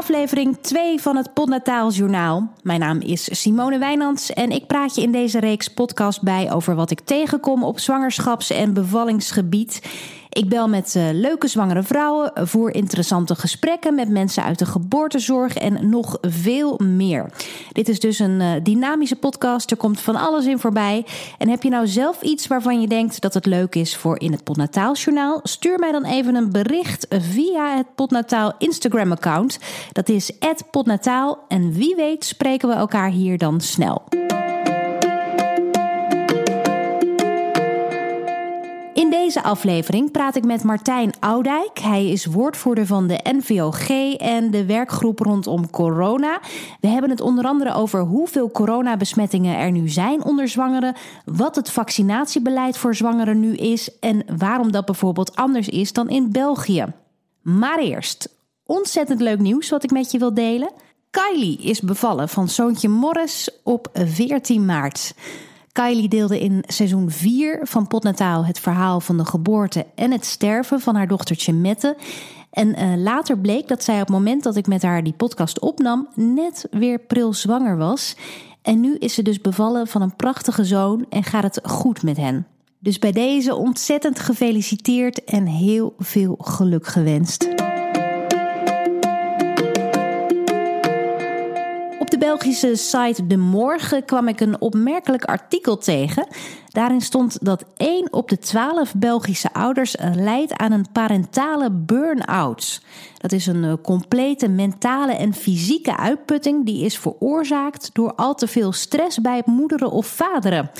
aflevering 0.00 0.58
2 0.60 1.00
van 1.00 1.16
het 1.16 1.32
Podnataal 1.32 1.90
Journaal. 1.90 2.52
Mijn 2.62 2.80
naam 2.80 3.00
is 3.00 3.40
Simone 3.40 3.78
Wijnands 3.78 4.32
en 4.32 4.50
ik 4.50 4.66
praat 4.66 4.94
je 4.94 5.02
in 5.02 5.12
deze 5.12 5.40
reeks 5.40 5.68
podcast 5.68 6.22
bij 6.22 6.52
over 6.52 6.74
wat 6.74 6.90
ik 6.90 7.00
tegenkom 7.00 7.64
op 7.64 7.78
zwangerschaps- 7.78 8.50
en 8.50 8.72
bevallingsgebied. 8.72 9.80
Ik 10.30 10.48
bel 10.48 10.68
met 10.68 10.94
uh, 10.96 11.08
leuke 11.12 11.48
zwangere 11.48 11.82
vrouwen, 11.82 12.32
voer 12.34 12.74
interessante 12.74 13.34
gesprekken 13.34 13.94
met 13.94 14.08
mensen 14.08 14.42
uit 14.44 14.58
de 14.58 14.66
geboortezorg 14.66 15.54
en 15.54 15.88
nog 15.88 16.18
veel 16.20 16.80
meer. 16.82 17.30
Dit 17.72 17.88
is 17.88 18.00
dus 18.00 18.18
een 18.18 18.40
uh, 18.40 18.52
dynamische 18.62 19.16
podcast. 19.16 19.70
Er 19.70 19.76
komt 19.76 20.00
van 20.00 20.16
alles 20.16 20.46
in 20.46 20.58
voorbij. 20.58 21.06
En 21.38 21.48
heb 21.48 21.62
je 21.62 21.70
nou 21.70 21.86
zelf 21.86 22.22
iets 22.22 22.46
waarvan 22.46 22.80
je 22.80 22.88
denkt 22.88 23.20
dat 23.20 23.34
het 23.34 23.46
leuk 23.46 23.74
is 23.74 23.96
voor 23.96 24.20
in 24.20 24.32
het 24.32 24.44
Podnataaljournaal? 24.44 25.40
Stuur 25.42 25.78
mij 25.78 25.92
dan 25.92 26.04
even 26.04 26.34
een 26.34 26.50
bericht 26.50 27.06
via 27.10 27.76
het 27.76 27.94
Podnataal 27.94 28.52
Instagram-account. 28.58 29.58
Dat 29.92 30.08
is 30.08 30.32
@podnataal 30.70 31.38
en 31.48 31.72
wie 31.72 31.94
weet 31.96 32.24
spreken 32.24 32.68
we 32.68 32.74
elkaar 32.74 33.10
hier 33.10 33.38
dan 33.38 33.60
snel. 33.60 34.02
Deze 39.34 39.42
aflevering 39.42 40.10
praat 40.10 40.36
ik 40.36 40.44
met 40.44 40.62
Martijn 40.62 41.12
Oudijk. 41.20 41.78
Hij 41.78 42.08
is 42.08 42.26
woordvoerder 42.26 42.86
van 42.86 43.06
de 43.06 43.20
NVOG 43.22 43.88
en 44.16 44.50
de 44.50 44.64
werkgroep 44.64 45.18
rondom 45.18 45.70
corona. 45.70 46.40
We 46.80 46.88
hebben 46.88 47.10
het 47.10 47.20
onder 47.20 47.44
andere 47.44 47.74
over 47.74 48.00
hoeveel 48.00 48.50
coronabesmettingen 48.50 49.56
er 49.56 49.70
nu 49.70 49.88
zijn 49.88 50.24
onder 50.24 50.48
zwangeren, 50.48 50.94
wat 51.24 51.56
het 51.56 51.70
vaccinatiebeleid 51.70 52.76
voor 52.76 52.94
zwangeren 52.94 53.40
nu 53.40 53.54
is 53.54 53.98
en 53.98 54.24
waarom 54.38 54.72
dat 54.72 54.84
bijvoorbeeld 54.84 55.36
anders 55.36 55.68
is 55.68 55.92
dan 55.92 56.08
in 56.08 56.32
België. 56.32 56.84
Maar 57.42 57.78
eerst, 57.78 58.28
ontzettend 58.64 59.20
leuk 59.20 59.38
nieuws 59.38 59.70
wat 59.70 59.84
ik 59.84 59.90
met 59.90 60.10
je 60.10 60.18
wil 60.18 60.34
delen. 60.34 60.72
Kylie 61.10 61.58
is 61.58 61.80
bevallen 61.80 62.28
van 62.28 62.48
zoontje 62.48 62.88
Morris 62.88 63.50
op 63.62 63.88
14 63.92 64.64
maart. 64.64 65.14
Kylie 65.72 66.08
deelde 66.08 66.40
in 66.40 66.64
seizoen 66.66 67.10
4 67.10 67.60
van 67.62 67.86
Potnataal 67.86 68.44
het 68.44 68.60
verhaal 68.60 69.00
van 69.00 69.16
de 69.16 69.24
geboorte 69.24 69.86
en 69.94 70.10
het 70.10 70.24
sterven 70.24 70.80
van 70.80 70.94
haar 70.94 71.08
dochtertje 71.08 71.52
Mette. 71.52 71.96
En 72.50 72.68
uh, 72.68 72.96
later 72.96 73.38
bleek 73.38 73.68
dat 73.68 73.84
zij 73.84 73.94
op 73.94 74.00
het 74.00 74.08
moment 74.08 74.42
dat 74.42 74.56
ik 74.56 74.66
met 74.66 74.82
haar 74.82 75.02
die 75.02 75.12
podcast 75.12 75.60
opnam, 75.60 76.08
net 76.14 76.66
weer 76.70 76.98
pril 76.98 77.32
zwanger 77.32 77.76
was. 77.76 78.16
En 78.62 78.80
nu 78.80 78.96
is 78.96 79.14
ze 79.14 79.22
dus 79.22 79.40
bevallen 79.40 79.86
van 79.86 80.02
een 80.02 80.16
prachtige 80.16 80.64
zoon 80.64 81.06
en 81.08 81.24
gaat 81.24 81.42
het 81.42 81.60
goed 81.62 82.02
met 82.02 82.16
hen. 82.16 82.46
Dus 82.78 82.98
bij 82.98 83.12
deze 83.12 83.54
ontzettend 83.54 84.18
gefeliciteerd 84.18 85.24
en 85.24 85.46
heel 85.46 85.94
veel 85.98 86.34
geluk 86.38 86.86
gewenst. 86.86 87.59
Belgische 92.20 92.76
site 92.76 93.26
De 93.26 93.36
Morgen 93.36 94.04
kwam 94.04 94.28
ik 94.28 94.40
een 94.40 94.60
opmerkelijk 94.60 95.24
artikel 95.24 95.78
tegen. 95.78 96.26
Daarin 96.68 97.00
stond 97.00 97.44
dat 97.44 97.64
1 97.76 98.12
op 98.12 98.28
de 98.28 98.38
12 98.38 98.94
Belgische 98.94 99.52
ouders 99.52 99.96
lijdt 100.14 100.52
aan 100.52 100.72
een 100.72 100.86
parentale 100.92 101.70
burn-out. 101.70 102.82
Dat 103.18 103.32
is 103.32 103.46
een 103.46 103.80
complete 103.80 104.48
mentale 104.48 105.12
en 105.12 105.34
fysieke 105.34 105.96
uitputting 105.96 106.66
die 106.66 106.84
is 106.84 106.98
veroorzaakt 106.98 107.90
door 107.92 108.14
al 108.14 108.34
te 108.34 108.46
veel 108.46 108.72
stress 108.72 109.20
bij 109.20 109.42
moederen 109.44 109.90
of 109.90 110.06
vaderen. 110.06 110.70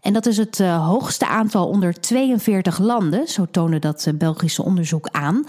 En 0.00 0.12
dat 0.12 0.26
is 0.26 0.36
het 0.36 0.58
uh, 0.58 0.86
hoogste 0.86 1.26
aantal 1.26 1.68
onder 1.68 2.00
42 2.00 2.78
landen, 2.78 3.28
zo 3.28 3.46
toonde 3.50 3.78
dat 3.78 4.06
uh, 4.08 4.14
Belgische 4.14 4.62
onderzoek 4.62 5.08
aan. 5.10 5.44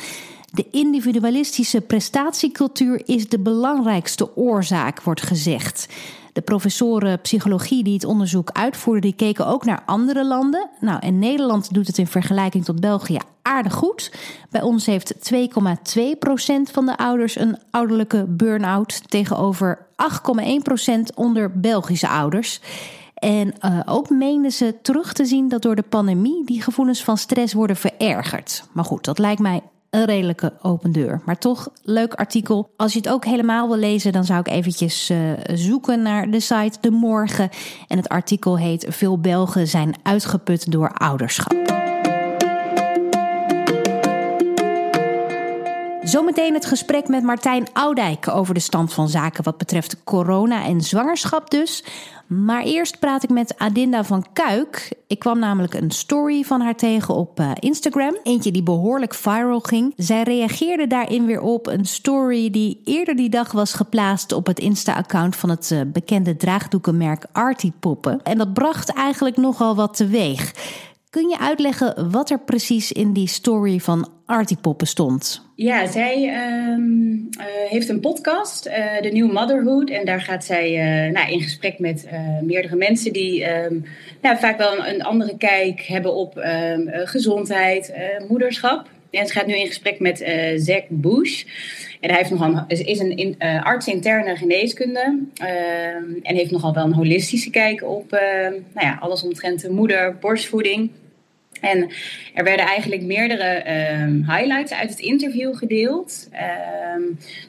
De 0.52 0.68
individualistische 0.72 1.82
prestatiecultuur 1.82 3.02
is 3.06 3.30
de 3.30 3.40
belangrijkste 3.40 4.36
oorzaak, 4.36 5.02
wordt 5.02 5.22
gezegd. 5.22 5.88
De 6.34 6.42
professoren 6.42 7.22
psychologie 7.22 7.84
die 7.84 7.94
het 7.94 8.06
onderzoek 8.06 8.52
uitvoerden, 8.52 9.02
die 9.02 9.14
keken 9.14 9.48
ook 9.48 9.66
naar 9.66 9.84
andere 9.86 10.26
landen. 10.26 10.70
Nou, 10.80 11.00
en 11.00 11.20
Nederland 11.20 11.74
doet 11.74 11.88
het 11.88 11.98
in 11.98 12.08
vergelijking 12.08 12.66
tot 12.66 12.80
België 12.80 13.20
aardig 13.42 13.74
goed. 13.74 14.12
Bij 14.50 14.62
ons 14.62 14.86
heeft 14.86 15.34
2,2% 15.34 15.36
van 16.72 16.86
de 16.86 16.98
ouders 16.98 17.36
een 17.36 17.58
ouderlijke 17.72 18.26
burn-out 18.28 19.10
tegenover 19.10 19.86
8,1% 20.92 21.16
onder 21.16 21.60
Belgische 21.60 22.08
ouders. 22.08 22.62
En 23.14 23.54
uh, 23.66 23.80
ook 23.86 24.10
meenden 24.10 24.52
ze 24.52 24.76
terug 24.82 25.14
te 25.14 25.26
zien 25.26 25.48
dat 25.48 25.62
door 25.62 25.76
de 25.76 25.82
pandemie 25.90 26.46
die 26.46 26.62
gevoelens 26.62 27.04
van 27.04 27.18
stress 27.18 27.54
worden 27.54 27.76
verergerd. 27.76 28.64
Maar 28.72 28.86
goed, 28.86 29.06
dat 29.06 29.20
lijkt 29.20 29.42
mij 29.42 29.62
een 29.90 30.06
redelijke 30.06 30.54
open 30.62 30.92
deur. 30.92 31.22
Maar 31.26 31.38
toch, 31.38 31.70
leuk 31.84 32.14
artikel. 32.14 32.74
Als 32.78 32.94
je 32.94 33.00
het 33.00 33.10
ook 33.10 33.26
helemaal 33.26 33.68
wil 33.68 33.78
lezen, 33.78 34.12
dan 34.12 34.24
zou 34.24 34.40
ik 34.40 34.48
eventjes 34.48 35.10
uh, 35.10 35.18
zoeken 35.54 36.02
naar 36.02 36.32
de 36.32 36.40
site 36.40 36.78
De 36.82 36.92
Morgen. 36.92 37.50
En 37.88 37.98
het 37.98 38.10
artikel 38.10 38.58
heet 38.58 38.86
Veel 38.90 39.20
Belgen 39.20 39.68
zijn 39.68 39.96
uitgeput 40.04 40.72
door 40.72 40.94
ouderschap. 40.94 41.69
Zometeen 46.10 46.54
het 46.54 46.66
gesprek 46.66 47.08
met 47.08 47.24
Martijn 47.24 47.68
Oudijk 47.74 48.28
over 48.28 48.54
de 48.54 48.60
stand 48.60 48.94
van 48.94 49.10
zaken 49.10 49.44
wat 49.44 49.58
betreft 49.58 50.04
corona 50.04 50.66
en 50.66 50.82
zwangerschap 50.82 51.50
dus. 51.50 51.84
Maar 52.28 52.64
eerst 52.64 53.00
praat 53.00 53.24
ik 53.24 53.30
met 53.30 53.58
Adinda 53.58 54.04
van 54.04 54.26
Kuik. 54.34 54.94
Ik 55.08 55.20
kwam 55.20 55.40
namelijk 55.40 55.74
een 55.74 55.92
story 55.92 56.44
van 56.44 56.62
haar 56.62 56.76
tegen 56.76 57.16
op 57.16 57.40
uh, 57.40 57.52
Instagram. 57.60 58.18
Eentje 58.24 58.52
die 58.52 58.64
behoorlijk 58.64 59.14
viral 59.14 59.60
ging. 59.60 59.94
Zij 59.96 60.24
reageerde 60.24 60.88
daarin 60.88 61.26
weer 61.26 61.42
op 61.42 61.68
een 61.68 61.86
story 61.86 62.50
die 62.50 62.82
eerder 62.86 63.16
die 63.16 63.30
dag 63.30 63.52
was 63.52 63.74
geplaatst 63.74 64.32
op 64.32 64.46
het 64.46 64.60
Insta-account 64.60 65.36
van 65.36 65.50
het 65.50 65.70
uh, 65.74 65.82
bekende 65.86 66.38
draagdoekenmerk 66.38 67.26
Artie 67.32 67.74
Poppen. 67.80 68.24
En 68.24 68.38
dat 68.38 68.54
bracht 68.54 68.94
eigenlijk 68.94 69.38
nogal 69.38 69.76
wat 69.76 69.96
teweeg. 69.96 70.54
Kun 71.10 71.30
je 71.30 71.40
uitleggen 71.40 72.12
wat 72.12 72.30
er 72.30 72.40
precies 72.40 72.92
in 72.92 73.14
die 73.14 73.28
story 73.28 73.80
van 73.80 74.12
Artiepoppen 74.26 74.88
stond? 74.88 75.42
Ja, 75.56 75.88
zij 75.88 76.16
um, 76.74 77.30
uh, 77.40 77.46
heeft 77.70 77.90
een 77.90 78.00
podcast, 78.00 78.68
uh, 78.68 78.98
The 78.98 79.10
New 79.10 79.32
Motherhood. 79.32 79.90
En 79.90 80.06
daar 80.06 80.22
gaat 80.22 80.46
zij 80.46 80.70
uh, 80.72 81.14
nou, 81.14 81.32
in 81.32 81.42
gesprek 81.42 81.80
met 81.80 82.10
meerdere 82.42 82.76
mensen 82.76 83.14
die 83.14 83.64
um, 83.64 83.86
nou, 84.22 84.38
vaak 84.38 84.58
wel 84.58 84.78
een, 84.78 84.94
een, 84.94 85.04
andere 85.04 85.38
kijk 85.38 85.82
hebben 85.82 86.14
op 86.14 86.38
um, 86.38 86.90
gezondheid, 86.92 87.94
moederschap. 88.28 88.90
En 89.12 89.28
ze 89.28 89.34
gaat 89.34 89.48
nu 89.48 89.56
in 89.56 89.68
gesprek 89.68 90.00
met 90.00 90.18
Zack 90.56 90.84
Bush. 90.90 91.44
En 92.00 92.10
hij 92.10 92.18
heeft 92.18 92.30
nogal, 92.30 92.64
is 92.68 93.00
een 93.00 93.18
in, 93.18 93.36
arts 93.64 93.88
interne 93.88 94.36
geneeskunde. 94.36 95.20
en 96.24 96.36
heeft 96.36 96.52
nogal 96.52 96.74
wel 96.74 96.86
een 96.86 96.94
holistische 96.94 97.50
kijk 97.50 97.84
op 97.84 98.12
nou 98.74 98.88
ja, 98.88 98.98
alles 99.00 99.24
omtrent 99.24 99.62
de 99.62 99.72
moeder, 99.72 100.18
borstvoeding. 100.18 100.92
En 101.62 101.90
er 102.34 102.44
werden 102.44 102.66
eigenlijk 102.66 103.02
meerdere 103.02 103.64
um, 104.02 104.26
highlights 104.28 104.74
uit 104.74 104.90
het 104.90 105.00
interview 105.00 105.56
gedeeld. 105.56 106.30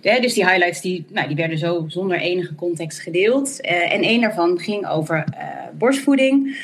De, 0.01 0.19
dus 0.21 0.35
die 0.35 0.47
highlights 0.47 0.81
die, 0.81 1.05
nou, 1.09 1.27
die 1.27 1.37
werden 1.37 1.59
zo 1.59 1.85
zonder 1.89 2.19
enige 2.19 2.55
context 2.55 3.01
gedeeld. 3.01 3.59
Uh, 3.65 3.93
en 3.93 4.05
een 4.05 4.21
daarvan 4.21 4.59
ging 4.59 4.89
over 4.89 5.25
uh, 5.35 5.45
borstvoeding. 5.79 6.57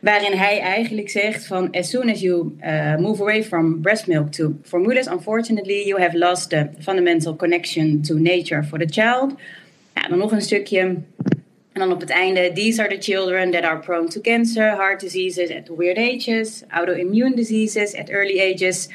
Waarin 0.00 0.32
hij 0.32 0.60
eigenlijk 0.60 1.10
zegt 1.10 1.46
van 1.46 1.70
as 1.70 1.90
soon 1.90 2.10
as 2.10 2.20
you 2.20 2.56
uh, 2.62 2.96
move 2.96 3.20
away 3.22 3.44
from 3.44 3.80
breast 3.82 4.06
milk 4.06 4.32
to 4.32 4.54
formulas, 4.62 5.06
unfortunately 5.06 5.86
you 5.86 6.00
have 6.00 6.18
lost 6.18 6.50
the 6.50 6.68
fundamental 6.78 7.36
connection 7.36 8.02
to 8.02 8.14
nature 8.14 8.64
for 8.64 8.78
the 8.78 8.88
child. 8.88 9.34
Ja, 9.94 10.08
dan 10.08 10.18
nog 10.18 10.32
een 10.32 10.42
stukje 10.42 10.80
en 11.72 11.80
dan 11.80 11.92
op 11.92 12.00
het 12.00 12.10
einde, 12.10 12.52
these 12.52 12.82
are 12.82 12.96
the 12.96 13.12
children 13.12 13.50
that 13.50 13.62
are 13.62 13.78
prone 13.78 14.08
to 14.08 14.20
cancer, 14.20 14.76
heart 14.76 15.00
diseases 15.00 15.50
at 15.50 15.76
weird 15.76 15.98
ages, 15.98 16.62
autoimmune 16.68 17.34
diseases 17.34 17.94
at 17.94 18.08
early 18.08 18.52
ages. 18.52 18.88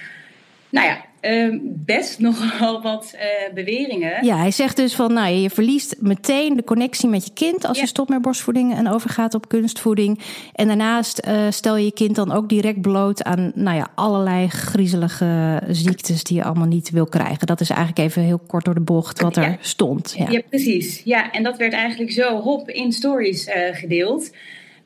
Nou 0.69 0.87
ja, 0.87 1.05
uh, 1.25 1.59
best 1.61 2.19
nogal 2.27 2.81
wat 2.81 3.15
uh, 3.15 3.53
beweringen. 3.53 4.25
Ja, 4.25 4.37
hij 4.37 4.51
zegt 4.51 4.75
dus 4.75 4.95
van, 4.95 5.13
nou, 5.13 5.33
je 5.33 5.49
verliest 5.49 5.95
meteen 5.99 6.55
de 6.55 6.63
connectie 6.63 7.09
met 7.09 7.25
je 7.25 7.33
kind 7.33 7.65
als 7.65 7.77
ja. 7.77 7.83
je 7.83 7.89
stopt 7.89 8.09
met 8.09 8.21
borstvoeding 8.21 8.75
en 8.75 8.87
overgaat 8.87 9.33
op 9.33 9.47
kunstvoeding. 9.47 10.19
En 10.53 10.67
daarnaast 10.67 11.21
uh, 11.27 11.45
stel 11.49 11.77
je 11.77 11.85
je 11.85 11.93
kind 11.93 12.15
dan 12.15 12.31
ook 12.31 12.49
direct 12.49 12.81
bloot 12.81 13.23
aan, 13.23 13.51
nou 13.55 13.77
ja, 13.77 13.91
allerlei 13.95 14.47
griezelige 14.47 15.61
ziektes 15.67 16.23
die 16.23 16.37
je 16.37 16.43
allemaal 16.43 16.67
niet 16.67 16.89
wil 16.89 17.05
krijgen. 17.05 17.47
Dat 17.47 17.61
is 17.61 17.69
eigenlijk 17.69 17.99
even 17.99 18.21
heel 18.21 18.41
kort 18.47 18.65
door 18.65 18.73
de 18.73 18.79
bocht 18.79 19.21
wat 19.21 19.37
er 19.37 19.57
stond. 19.59 20.15
Ja. 20.17 20.25
ja. 20.29 20.41
precies. 20.49 21.01
Ja, 21.03 21.31
en 21.31 21.43
dat 21.43 21.57
werd 21.57 21.73
eigenlijk 21.73 22.11
zo 22.11 22.41
hop 22.41 22.69
in 22.69 22.91
stories 22.91 23.49
gedeeld. 23.71 24.31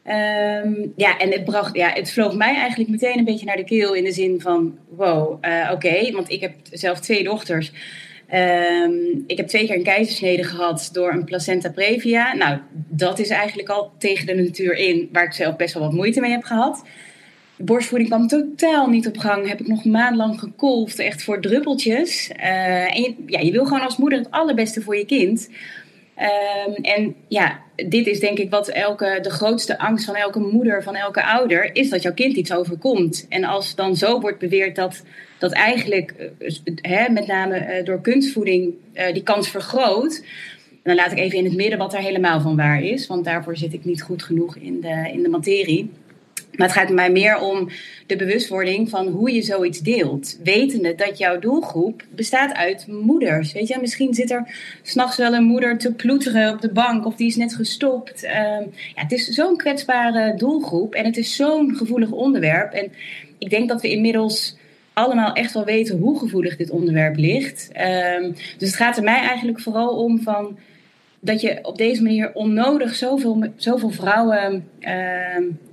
Um, 0.10 0.94
ja, 0.96 1.18
en 1.18 1.32
het, 1.32 1.44
bracht, 1.44 1.76
ja, 1.76 1.92
het 1.94 2.12
vloog 2.12 2.36
mij 2.36 2.56
eigenlijk 2.56 2.90
meteen 2.90 3.18
een 3.18 3.26
beetje 3.26 3.46
naar 3.46 3.58
de 3.58 3.64
keel 3.64 3.94
in 3.94 4.04
de 4.04 4.12
zin 4.12 4.42
van: 4.42 4.78
wow, 4.90 5.46
uh, 5.46 5.70
oké, 5.74 6.12
want 6.12 6.30
ik 6.30 6.42
heb 6.42 6.54
zelf 6.72 7.00
twee 7.00 7.24
dochters. 7.24 7.72
Um, 8.34 9.24
ik 9.28 9.38
heb 9.38 9.48
twee 9.48 9.66
keer 9.66 9.76
een 9.76 9.84
keizersnede 9.84 10.44
gehad 10.44 10.90
door 10.94 11.12
een 11.12 11.24
placenta 11.24 11.70
previa. 11.70 12.36
Nou, 12.36 12.58
dat 12.72 13.20
is 13.20 13.30
eigenlijk 13.30 13.70
al 13.70 13.92
tegen 13.98 14.26
de 14.26 14.36
natuur 14.36 14.76
in, 14.76 15.10
waar 15.12 15.24
ik 15.24 15.34
zelf 15.34 15.56
best 15.56 15.74
wel 15.74 15.84
wat 15.84 15.94
moeite 15.94 16.20
mee 16.20 16.32
heb 16.32 16.44
gehad. 16.44 16.84
De 17.56 17.64
borstvoeding 17.64 18.10
kwam 18.10 18.28
totaal 18.28 18.88
niet 18.88 19.08
op 19.08 19.18
gang. 19.18 19.48
Heb 19.48 19.60
ik 19.60 19.68
nog 19.68 19.86
maandlang 19.86 20.40
gekolfd, 20.40 21.00
echt 21.00 21.24
voor 21.24 21.42
druppeltjes. 21.42 22.32
Uh, 22.40 22.98
en 22.98 23.16
ja, 23.26 23.40
je 23.40 23.52
wil 23.52 23.66
gewoon 23.66 23.82
als 23.82 23.98
moeder 23.98 24.20
het 24.20 24.32
allerbeste 24.32 24.82
voor 24.82 24.98
je 24.98 25.06
kind. 25.06 25.50
Um, 26.21 26.74
en 26.74 27.16
ja, 27.27 27.60
dit 27.75 28.07
is 28.07 28.19
denk 28.19 28.38
ik 28.38 28.50
wat 28.50 28.68
elke, 28.68 29.19
de 29.21 29.30
grootste 29.30 29.80
angst 29.80 30.06
van 30.06 30.16
elke 30.16 30.39
moeder, 30.39 30.83
van 30.83 30.95
elke 30.95 31.24
ouder, 31.24 31.75
is 31.75 31.89
dat 31.89 32.01
jouw 32.01 32.13
kind 32.13 32.36
iets 32.36 32.54
overkomt. 32.54 33.25
En 33.30 33.44
als 33.44 33.75
dan 33.75 33.95
zo 33.95 34.19
wordt 34.19 34.39
beweerd 34.39 34.75
dat, 34.75 35.04
dat 35.38 35.51
eigenlijk, 35.51 36.13
hè, 36.81 37.10
met 37.10 37.27
name 37.27 37.81
door 37.83 38.01
kunstvoeding, 38.01 38.74
die 39.13 39.24
kans 39.24 39.50
vergroot, 39.50 40.24
dan 40.83 40.95
laat 40.95 41.12
ik 41.12 41.18
even 41.18 41.38
in 41.38 41.45
het 41.45 41.56
midden 41.56 41.77
wat 41.77 41.94
er 41.94 42.00
helemaal 42.00 42.42
van 42.42 42.56
waar 42.56 42.83
is, 42.83 43.07
want 43.07 43.25
daarvoor 43.25 43.57
zit 43.57 43.74
ik 43.74 43.86
niet 43.86 44.01
goed 44.01 44.24
genoeg 44.24 44.57
in 44.57 44.81
de, 44.81 45.10
in 45.13 45.24
de 45.24 45.30
materie. 45.30 45.92
Maar 46.56 46.68
het 46.68 46.78
gaat 46.78 46.90
mij 46.90 47.12
meer 47.12 47.40
om 47.40 47.69
de 48.07 48.16
bewustwording 48.16 48.90
van 48.90 49.07
hoe 49.07 49.31
je 49.31 49.42
zoiets 49.42 49.80
deelt. 49.80 50.38
Wetende 50.44 50.96
dat 50.96 51.18
jouw 51.18 51.40
doelgroep 51.40 52.04
bestaat 52.16 52.54
uit 52.54 52.88
moeders. 52.88 53.51
Weet 53.51 53.68
je, 53.68 53.78
misschien 53.81 54.13
zit 54.13 54.31
er 54.31 54.56
s'nachts 54.81 55.18
wel 55.18 55.34
een 55.34 55.44
moeder 55.44 55.78
te 55.78 55.94
ploeteren 55.94 56.54
op 56.54 56.62
de 56.62 56.72
bank 56.72 57.06
of 57.06 57.16
die 57.16 57.28
is 57.28 57.36
net 57.36 57.56
gestopt. 57.56 58.24
Uh, 58.24 58.31
ja, 58.31 58.62
het 58.94 59.12
is 59.12 59.28
zo'n 59.28 59.57
kwetsbare 59.57 60.36
doelgroep 60.36 60.94
en 60.94 61.06
het 61.06 61.18
is 61.18 61.36
zo'n 61.36 61.75
gevoelig 61.75 62.12
onderwerp. 62.12 62.74
En 62.74 62.92
ik 63.38 63.50
denk 63.50 63.69
dat 63.69 63.81
we 63.81 63.90
inmiddels 63.90 64.57
allemaal 64.94 65.34
echt 65.34 65.54
wel 65.54 65.66
weten 65.66 65.98
hoe 65.98 66.19
gevoelig 66.19 66.57
dit 66.57 66.69
onderwerp 66.69 67.16
ligt. 67.16 67.69
Uh, 67.74 68.34
dus 68.57 68.68
het 68.68 68.75
gaat 68.75 68.98
er 68.98 69.04
mij 69.04 69.19
eigenlijk 69.19 69.60
vooral 69.60 70.04
om 70.04 70.22
van 70.22 70.57
dat 71.21 71.42
je 71.42 71.60
op 71.62 71.77
deze 71.77 72.04
manier 72.04 72.31
onnodig 72.33 72.95
zoveel, 72.95 73.44
zoveel 73.56 73.89
vrouwen 73.89 74.69
uh, 74.80 74.89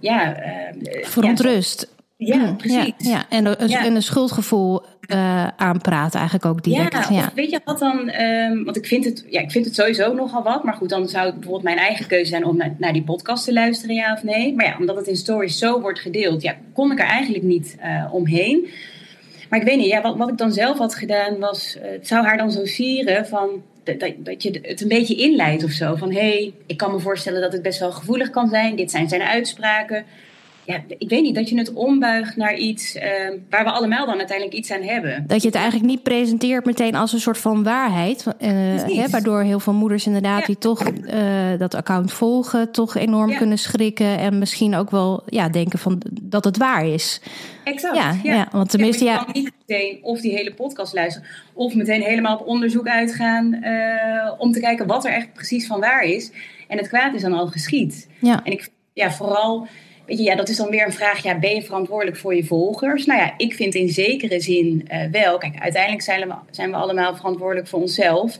ja, 0.01 0.37
uh, 0.39 1.05
verontrust. 1.05 1.95
Ja, 2.19 2.37
ja, 2.37 2.55
precies. 2.55 2.93
Ja, 2.99 3.25
En, 3.29 3.63
een, 3.63 3.69
ja. 3.69 3.85
en 3.85 3.95
een 3.95 4.03
schuldgevoel 4.03 4.83
uh, 5.09 5.47
aanpraten 5.57 6.19
eigenlijk 6.19 6.49
ook 6.51 6.63
direct. 6.63 7.09
Ja, 7.09 7.31
weet 7.35 7.51
je 7.51 7.61
wat 7.65 7.79
dan? 7.79 8.15
Um, 8.21 8.65
want 8.65 8.77
ik 8.77 8.87
vind, 8.87 9.05
het, 9.05 9.25
ja, 9.29 9.41
ik 9.41 9.51
vind 9.51 9.65
het 9.65 9.75
sowieso 9.75 10.15
nogal 10.15 10.43
wat. 10.43 10.65
Maar 10.65 10.75
goed, 10.75 10.89
dan 10.89 11.09
zou 11.09 11.25
het 11.25 11.35
bijvoorbeeld 11.35 11.65
mijn 11.65 11.79
eigen 11.79 12.07
keuze 12.07 12.31
zijn 12.31 12.45
om 12.45 12.57
naar, 12.57 12.75
naar 12.79 12.93
die 12.93 13.03
podcast 13.03 13.45
te 13.45 13.53
luisteren, 13.53 13.95
ja 13.95 14.13
of 14.13 14.23
nee. 14.23 14.55
Maar 14.55 14.67
ja, 14.67 14.77
omdat 14.79 14.97
het 14.97 15.07
in 15.07 15.17
stories 15.17 15.59
zo 15.59 15.81
wordt 15.81 15.99
gedeeld, 15.99 16.43
ja, 16.43 16.55
kon 16.73 16.93
ik 16.93 16.99
er 16.99 17.07
eigenlijk 17.07 17.45
niet 17.45 17.77
uh, 17.85 18.15
omheen. 18.15 18.69
Maar 19.51 19.59
ik 19.59 19.67
weet 19.67 19.77
niet, 19.79 19.87
ja, 19.87 20.03
wat, 20.03 20.17
wat 20.17 20.29
ik 20.29 20.39
dan 20.39 20.53
zelf 20.53 20.79
had 20.79 20.95
gedaan 20.95 21.39
was, 21.39 21.77
uh, 21.77 21.91
het 21.91 22.07
zou 22.07 22.27
haar 22.27 22.37
dan 22.37 22.53
zo 22.53 22.65
sieren 22.65 23.27
van 23.27 23.63
dat, 24.19 24.43
je 24.43 24.61
het 24.63 24.81
een 24.81 24.89
beetje 24.89 25.15
inleidt 25.15 25.65
of 25.65 25.71
zo. 25.71 25.95
Van 25.95 26.13
hé, 26.13 26.19
hey, 26.19 26.55
ik 26.67 26.77
kan 26.77 26.93
me 26.93 26.99
voorstellen 26.99 27.41
dat 27.41 27.53
het 27.53 27.63
best 27.63 27.79
wel 27.79 27.93
gevoelig 27.93 28.31
kan 28.31 28.49
zijn. 28.49 28.77
Dit 28.77 28.91
zijn 28.91 29.09
zijn 29.09 29.23
uitspraken. 29.23 30.05
Ja, 30.67 30.81
ik 30.99 31.09
weet 31.09 31.23
niet, 31.23 31.35
dat 31.35 31.49
je 31.49 31.59
het 31.59 31.73
ombuigt 31.73 32.37
naar 32.37 32.57
iets 32.57 32.97
uh, 32.97 33.03
waar 33.51 33.65
we 33.65 33.71
allemaal 33.71 34.07
dan 34.07 34.19
uiteindelijk 34.19 34.57
iets 34.57 34.71
aan 34.71 34.83
hebben. 34.83 35.25
Dat 35.27 35.41
je 35.41 35.47
het 35.47 35.57
eigenlijk 35.57 35.87
niet 35.87 36.03
presenteert 36.03 36.65
meteen 36.65 36.95
als 36.95 37.13
een 37.13 37.21
soort 37.21 37.39
van 37.39 37.63
waarheid. 37.63 38.27
Uh, 38.27 38.49
hè, 38.83 39.09
waardoor 39.09 39.43
heel 39.43 39.61
veel 39.61 39.73
moeders 39.73 40.07
inderdaad 40.07 40.41
ja. 40.41 40.47
die 40.47 40.59
toch 40.59 40.91
uh, 40.91 41.59
dat 41.59 41.75
account 41.75 42.13
volgen, 42.13 42.73
toch 42.73 42.97
enorm 42.97 43.31
ja. 43.31 43.37
kunnen 43.37 43.59
schrikken. 43.59 44.19
En 44.19 44.39
misschien 44.39 44.75
ook 44.75 44.91
wel 44.91 45.23
ja, 45.27 45.49
denken 45.49 45.79
van 45.79 46.03
dat 46.23 46.45
het 46.45 46.57
waar 46.57 46.87
is. 46.87 47.21
Exact. 47.65 47.97
Ja, 47.97 48.17
ja. 48.23 48.35
ja 48.35 48.49
want 48.51 48.71
tenminste, 48.71 49.05
ja. 49.05 49.13
Je 49.13 49.25
kan 49.25 49.43
niet 49.43 49.53
meteen 49.67 49.99
of 50.03 50.21
die 50.21 50.33
hele 50.33 50.55
podcast 50.55 50.95
luisteren, 50.95 51.29
of 51.53 51.75
meteen 51.75 52.03
helemaal 52.03 52.39
op 52.39 52.47
onderzoek 52.47 52.89
uitgaan 52.89 53.65
om 54.39 54.53
te 54.53 54.61
kijken 54.61 54.87
wat 54.87 55.05
er 55.05 55.13
echt 55.13 55.33
precies 55.33 55.67
van 55.67 55.81
waar 55.81 56.03
is. 56.03 56.31
En 56.69 56.79
het 56.79 56.89
kwaad 56.89 57.15
is 57.15 57.23
dan 57.23 57.33
al 57.33 57.47
geschied. 57.47 58.09
Ja. 58.21 58.45
En 58.45 58.53
ik, 58.53 58.69
ja, 58.93 59.13
vooral, 59.13 59.67
weet 60.07 60.19
je, 60.19 60.25
ja, 60.25 60.35
dat 60.35 60.49
is 60.49 60.57
dan 60.57 60.71
weer 60.71 60.87
een 60.87 60.93
vraag, 60.93 61.23
ja, 61.23 61.39
ben 61.39 61.55
je 61.55 61.63
verantwoordelijk 61.63 62.17
voor 62.17 62.35
je 62.35 62.45
volgers? 62.45 63.07
Nou 63.07 63.21
ja, 63.21 63.35
ik 63.37 63.55
vind 63.55 63.75
in 63.75 63.89
zekere 63.89 64.41
zin 64.41 64.89
uh, 64.93 65.11
wel. 65.11 65.39
Kijk, 65.39 65.59
uiteindelijk 65.59 66.03
zijn 66.03 66.29
we, 66.29 66.35
zijn 66.51 66.71
we 66.71 66.77
allemaal 66.77 67.17
verantwoordelijk 67.17 67.69
voor 67.69 67.81
onszelf. 67.81 68.39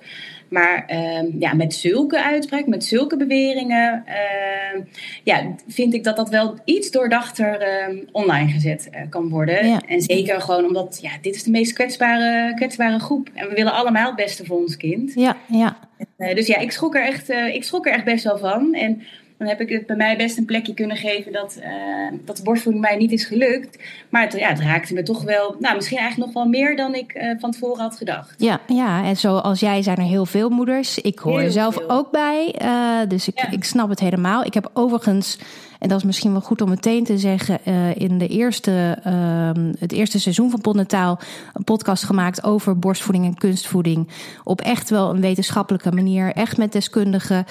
Maar 0.49 0.91
uh, 0.93 1.41
ja, 1.41 1.55
met 1.55 1.75
zulke 1.75 2.23
uitspraken, 2.23 2.71
met 2.71 2.85
zulke 2.85 3.17
beweringen, 3.17 4.05
uh, 4.07 4.83
ja, 5.25 5.55
vind 5.69 5.95
ik 5.95 6.05
dat 6.05 6.17
dat 6.17 6.29
wel 6.29 6.55
iets 6.65 6.91
doordachter 6.91 7.63
uh, 7.91 8.03
online 8.13 8.51
gezet 8.51 8.89
uh, 8.93 9.01
kan 9.09 9.29
worden. 9.29 9.69
Ja. 9.69 9.81
En 9.89 10.01
zeker 10.01 10.41
gewoon 10.41 10.65
omdat 10.65 10.99
ja, 11.03 11.11
dit 11.21 11.35
is 11.35 11.43
de 11.43 11.51
meest 11.51 11.73
kwetsbare, 11.73 12.55
kwetsbare 12.55 12.99
groep. 12.99 13.31
En 13.35 13.49
we 13.49 13.55
willen 13.55 13.73
allemaal 13.73 14.07
het 14.07 14.17
beste 14.17 14.45
voor 14.45 14.59
ons 14.59 14.77
kind. 14.77 15.13
Ja, 15.15 15.37
ja. 15.47 15.79
dus 16.17 16.47
ja, 16.47 16.57
ik 16.57 16.71
schrok, 16.71 16.95
er 16.95 17.07
echt, 17.07 17.31
ik 17.31 17.65
schrok 17.65 17.87
er 17.87 17.93
echt 17.93 18.05
best 18.05 18.25
wel 18.25 18.39
van. 18.39 18.75
En 18.75 19.03
dan 19.39 19.49
heb 19.49 19.61
ik 19.61 19.69
het 19.69 19.87
bij 19.87 19.97
mij 19.97 20.17
best 20.17 20.39
een 20.39 20.45
plekje 20.45 20.75
kunnen 20.75 20.97
geven 20.97 21.33
dat, 21.33 21.59
uh, 21.61 22.19
dat 22.25 22.37
de 22.37 22.43
borstvoeding 22.43 22.85
mij 22.85 22.97
niet 22.97 23.13
is 23.13 23.25
gelukt. 23.25 23.79
Maar 24.09 24.23
het, 24.23 24.33
ja, 24.33 24.49
het 24.49 24.61
raakte 24.61 24.95
me 24.95 25.03
toch 25.03 25.23
wel, 25.23 25.57
nou, 25.59 25.75
misschien 25.75 25.99
eigenlijk 25.99 26.33
nog 26.33 26.43
wel 26.43 26.53
meer 26.53 26.77
dan 26.77 26.95
ik 26.95 27.15
uh, 27.15 27.31
van 27.39 27.51
tevoren 27.51 27.83
had 27.83 27.97
gedacht. 27.97 28.35
Ja, 28.39 28.61
ja, 28.67 29.05
en 29.05 29.17
zoals 29.17 29.61
jij 29.61 29.83
zijn 29.83 29.97
er 29.97 30.03
heel 30.03 30.27
veel 30.27 30.49
moeders. 30.49 30.99
Ik 30.99 31.19
hoor 31.19 31.41
er 31.41 31.51
zelf 31.51 31.75
veel. 31.75 31.91
ook 31.91 32.11
bij, 32.11 32.55
uh, 32.63 33.09
dus 33.09 33.29
ik, 33.29 33.39
ja. 33.39 33.51
ik 33.51 33.65
snap 33.65 33.89
het 33.89 34.01
helemaal. 34.01 34.45
Ik 34.45 34.55
heb 34.55 34.71
overigens 34.73 35.39
en 35.79 35.89
dat 35.89 35.99
is 35.99 36.05
misschien 36.05 36.33
wel 36.33 36.41
goed 36.41 36.61
om 36.61 36.69
meteen 36.69 37.05
te 37.05 37.19
zeggen, 37.19 37.59
uh, 37.65 37.97
in 37.97 38.19
de 38.19 38.29
eerste, 38.29 38.99
uh, 39.07 39.73
het 39.79 39.93
eerste 39.93 40.21
seizoen 40.21 40.51
van 40.51 40.61
Podnataal 40.61 41.19
een 41.53 41.65
podcast 41.65 42.05
gemaakt 42.05 42.45
over 42.45 42.79
borstvoeding 42.79 43.25
en 43.25 43.35
kunstvoeding. 43.35 44.09
Op 44.45 44.61
echt 44.61 44.91
wel 44.91 45.11
een 45.11 45.21
wetenschappelijke 45.21 45.93
manier, 45.93 46.33
echt 46.33 46.57
met 46.57 46.73
deskundigen. 46.73 47.45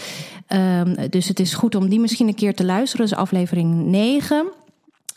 Um, 0.48 1.10
dus 1.10 1.28
het 1.28 1.40
is 1.40 1.54
goed 1.54 1.76
om 1.76 1.90
die 1.90 2.00
misschien 2.00 2.28
een 2.28 2.36
keer 2.36 2.56
te 2.56 2.66
luisteren. 2.66 3.06
Dat 3.06 3.16
is 3.16 3.24
aflevering 3.24 3.86
9. 3.86 4.46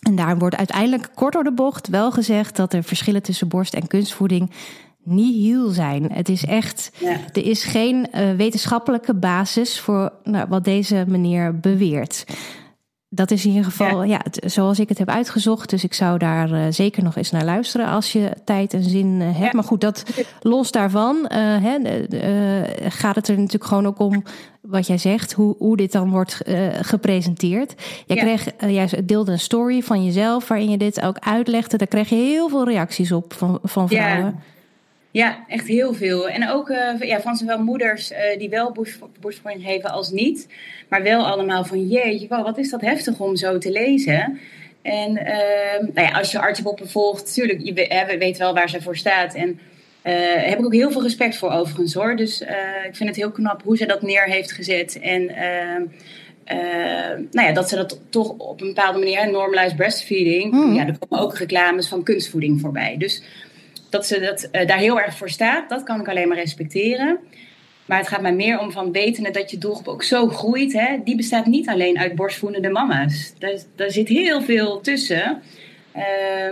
En 0.02 0.16
daar 0.16 0.38
wordt 0.38 0.56
uiteindelijk 0.56 1.08
kort 1.14 1.32
door 1.32 1.44
de 1.44 1.52
bocht 1.52 1.88
wel 1.88 2.10
gezegd 2.10 2.56
dat 2.56 2.72
er 2.72 2.82
verschillen 2.82 3.22
tussen 3.22 3.48
borst- 3.48 3.74
en 3.74 3.86
kunstvoeding 3.86 4.50
nihil 5.02 5.68
zijn. 5.68 6.12
Het 6.12 6.28
is 6.28 6.44
echt, 6.44 6.90
ja. 6.98 7.16
er 7.32 7.44
is 7.44 7.64
geen 7.64 8.06
uh, 8.14 8.30
wetenschappelijke 8.36 9.14
basis 9.14 9.80
voor 9.80 10.12
nou, 10.24 10.46
wat 10.48 10.64
deze 10.64 11.04
meneer 11.08 11.58
beweert. 11.60 12.24
Dat 13.10 13.30
is 13.30 13.44
in 13.44 13.50
ieder 13.50 13.64
geval, 13.64 14.02
ja, 14.02 14.10
ja 14.10 14.20
het, 14.22 14.52
zoals 14.52 14.78
ik 14.78 14.88
het 14.88 14.98
heb 14.98 15.08
uitgezocht. 15.08 15.70
Dus 15.70 15.84
ik 15.84 15.94
zou 15.94 16.18
daar 16.18 16.50
uh, 16.50 16.64
zeker 16.70 17.02
nog 17.02 17.16
eens 17.16 17.30
naar 17.30 17.44
luisteren 17.44 17.86
als 17.86 18.12
je 18.12 18.30
tijd 18.44 18.74
en 18.74 18.82
zin 18.82 19.20
uh, 19.20 19.26
hebt. 19.26 19.38
Ja. 19.38 19.50
Maar 19.52 19.64
goed, 19.64 19.80
dat 19.80 20.04
los 20.40 20.70
daarvan 20.70 21.16
uh, 21.16 21.28
hè, 21.32 21.78
gaat 22.88 23.14
het 23.14 23.28
er 23.28 23.36
natuurlijk 23.36 23.64
gewoon 23.64 23.86
ook 23.86 23.98
om 23.98 24.22
wat 24.60 24.86
jij 24.86 24.98
zegt, 24.98 25.32
hoe, 25.32 25.54
hoe 25.58 25.76
dit 25.76 25.92
dan 25.92 26.10
wordt 26.10 26.40
gepresenteerd. 26.80 27.74
Jij 28.06 28.16
ja. 28.16 28.22
kreeg, 28.22 28.48
jij 28.58 29.02
deelde 29.04 29.32
een 29.32 29.38
story 29.38 29.82
van 29.82 30.04
jezelf 30.04 30.48
waarin 30.48 30.70
je 30.70 30.78
dit 30.78 31.02
ook 31.02 31.18
uitlegde. 31.18 31.76
Daar 31.76 31.86
kreeg 31.86 32.08
je 32.08 32.14
heel 32.14 32.48
veel 32.48 32.64
reacties 32.64 33.12
op 33.12 33.32
van, 33.32 33.58
van 33.62 33.88
vrouwen. 33.88 34.40
Ja, 35.10 35.44
echt 35.48 35.66
heel 35.66 35.94
veel. 35.94 36.28
En 36.28 36.48
ook 36.48 36.68
uh, 36.68 37.00
ja, 37.00 37.20
van 37.20 37.36
zowel 37.36 37.62
moeders 37.62 38.12
uh, 38.12 38.18
die 38.38 38.48
wel 38.48 38.76
borstvoeding 39.20 39.64
geven 39.64 39.90
als 39.90 40.10
niet. 40.10 40.48
Maar 40.88 41.02
wel 41.02 41.26
allemaal 41.26 41.64
van 41.64 41.86
jeetje, 41.86 42.28
wow, 42.28 42.44
wat 42.44 42.58
is 42.58 42.70
dat 42.70 42.80
heftig 42.80 43.20
om 43.20 43.36
zo 43.36 43.58
te 43.58 43.72
lezen. 43.72 44.38
En 44.82 45.10
uh, 45.10 45.92
nou 45.94 46.06
ja, 46.06 46.10
als 46.10 46.32
je 46.32 46.40
Artjepoppen 46.40 46.90
volgt, 46.90 47.24
natuurlijk, 47.24 47.60
je 47.62 48.16
weet, 48.18 48.38
wel 48.38 48.54
waar 48.54 48.68
ze 48.68 48.82
voor 48.82 48.96
staat. 48.96 49.34
En 49.34 49.48
uh, 49.48 50.14
heb 50.34 50.58
ik 50.58 50.64
ook 50.64 50.74
heel 50.74 50.90
veel 50.90 51.02
respect 51.02 51.36
voor 51.36 51.50
overigens 51.50 51.94
hoor. 51.94 52.16
Dus 52.16 52.40
ik 52.86 52.96
vind 52.96 53.08
het 53.08 53.18
heel 53.18 53.30
knap 53.30 53.62
hoe 53.62 53.76
ze 53.76 53.86
dat 53.86 54.02
neer 54.02 54.24
heeft 54.24 54.52
gezet. 54.52 55.00
En 55.00 55.24
nou 57.30 57.48
ja, 57.48 57.52
dat 57.52 57.68
ze 57.68 57.76
dat 57.76 58.00
toch 58.10 58.28
op 58.28 58.60
een 58.60 58.66
bepaalde 58.66 58.98
manier, 58.98 59.30
normalized 59.30 59.76
breastfeeding. 59.76 60.52
Mm. 60.52 60.74
Ja, 60.74 60.86
er 60.86 60.98
komen 60.98 61.24
ook 61.24 61.38
reclames 61.38 61.88
van 61.88 62.02
kunstvoeding 62.02 62.60
voorbij. 62.60 62.94
Dus 62.98 63.22
dat 63.90 64.06
ze 64.06 64.20
dat, 64.20 64.48
uh, 64.52 64.66
daar 64.66 64.78
heel 64.78 65.00
erg 65.00 65.16
voor 65.16 65.30
staat, 65.30 65.68
dat 65.68 65.82
kan 65.82 66.00
ik 66.00 66.08
alleen 66.08 66.28
maar 66.28 66.36
respecteren. 66.36 67.18
Maar 67.84 67.98
het 67.98 68.08
gaat 68.08 68.20
mij 68.20 68.34
meer 68.34 68.58
om 68.58 68.72
van 68.72 68.92
wetende 68.92 69.30
dat 69.30 69.50
je 69.50 69.58
doelgroep 69.58 69.88
ook 69.88 70.02
zo 70.02 70.28
groeit. 70.28 70.72
Hè? 70.72 70.96
Die 71.04 71.16
bestaat 71.16 71.46
niet 71.46 71.68
alleen 71.68 71.98
uit 71.98 72.14
borstvoedende 72.14 72.68
mama's. 72.68 73.32
Daar, 73.38 73.58
daar 73.76 73.90
zit 73.90 74.08
heel 74.08 74.42
veel 74.42 74.80
tussen. 74.80 75.42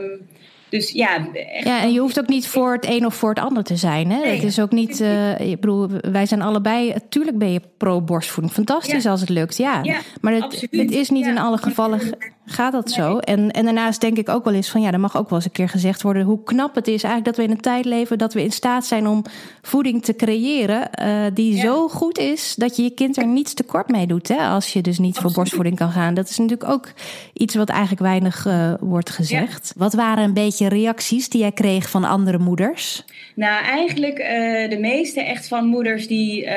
Um, 0.00 0.26
dus 0.68 0.90
ja, 0.90 1.32
echt... 1.32 1.66
ja, 1.66 1.82
en 1.82 1.92
je 1.92 2.00
hoeft 2.00 2.18
ook 2.18 2.28
niet 2.28 2.46
voor 2.46 2.72
het 2.72 2.86
een 2.88 3.06
of 3.06 3.14
voor 3.14 3.28
het 3.28 3.38
ander 3.38 3.62
te 3.64 3.76
zijn. 3.76 4.10
Hè? 4.10 4.18
Nee, 4.18 4.34
het 4.34 4.42
is 4.42 4.60
ook 4.60 4.70
niet, 4.70 5.00
uh, 5.00 5.40
ik 5.40 5.60
bedoel, 5.60 5.88
wij 6.10 6.26
zijn 6.26 6.42
allebei, 6.42 6.92
natuurlijk 6.92 7.38
ben 7.38 7.52
je 7.52 7.60
pro-borstvoeding. 7.76 8.54
Fantastisch 8.54 9.02
ja. 9.02 9.10
als 9.10 9.20
het 9.20 9.28
lukt, 9.28 9.56
ja. 9.56 9.80
ja 9.82 9.98
maar 10.20 10.32
het, 10.32 10.66
het, 10.70 10.90
is 10.90 11.10
niet 11.10 11.24
ja. 11.24 11.30
in 11.30 11.38
alle 11.38 11.58
gevallen, 11.58 12.00
gaat 12.46 12.72
dat 12.72 12.84
nee. 12.84 12.94
zo. 12.94 13.18
En, 13.18 13.50
en 13.50 13.64
daarnaast 13.64 14.00
denk 14.00 14.16
ik 14.18 14.28
ook 14.28 14.44
wel 14.44 14.54
eens 14.54 14.70
van, 14.70 14.80
ja, 14.80 14.92
er 14.92 15.00
mag 15.00 15.16
ook 15.16 15.28
wel 15.28 15.38
eens 15.38 15.46
een 15.46 15.52
keer 15.52 15.68
gezegd 15.68 16.02
worden 16.02 16.24
hoe 16.24 16.42
knap 16.42 16.74
het 16.74 16.88
is 16.88 17.02
eigenlijk 17.02 17.24
dat 17.24 17.36
we 17.36 17.42
in 17.42 17.50
een 17.50 17.60
tijd 17.60 17.84
leven 17.84 18.18
dat 18.18 18.34
we 18.34 18.42
in 18.42 18.52
staat 18.52 18.86
zijn 18.86 19.06
om 19.06 19.22
voeding 19.62 20.04
te 20.04 20.16
creëren 20.16 20.90
uh, 21.02 21.24
die 21.34 21.60
zo 21.60 21.88
goed 21.88 22.18
is 22.18 22.54
dat 22.54 22.76
je 22.76 22.82
je 22.82 22.90
kind 22.90 23.16
er 23.16 23.26
niets 23.26 23.54
tekort 23.54 23.88
mee 23.88 24.06
doet. 24.06 24.28
Hè? 24.28 24.36
Als 24.36 24.72
je 24.72 24.80
dus 24.80 24.98
niet 24.98 25.08
Absoluut. 25.08 25.32
voor 25.32 25.42
borstvoeding 25.42 25.76
kan 25.76 25.90
gaan. 25.90 26.14
Dat 26.14 26.28
is 26.28 26.38
natuurlijk 26.38 26.70
ook 26.70 26.88
iets 27.32 27.54
wat 27.54 27.68
eigenlijk 27.68 28.00
weinig 28.00 28.46
uh, 28.46 28.72
wordt 28.80 29.10
gezegd. 29.10 29.72
Wat 29.76 29.94
waren 29.94 30.24
een 30.24 30.34
beetje 30.34 30.68
reacties 30.68 31.28
die 31.28 31.40
jij 31.40 31.52
kreeg 31.52 31.90
van 31.90 32.04
andere 32.04 32.38
moeders? 32.38 33.04
Nou, 33.34 33.64
eigenlijk 33.64 34.18
uh, 34.18 34.70
de 34.70 34.78
meeste 34.80 35.20
echt 35.20 35.48
van 35.48 35.66
moeders 35.66 36.06
die 36.06 36.48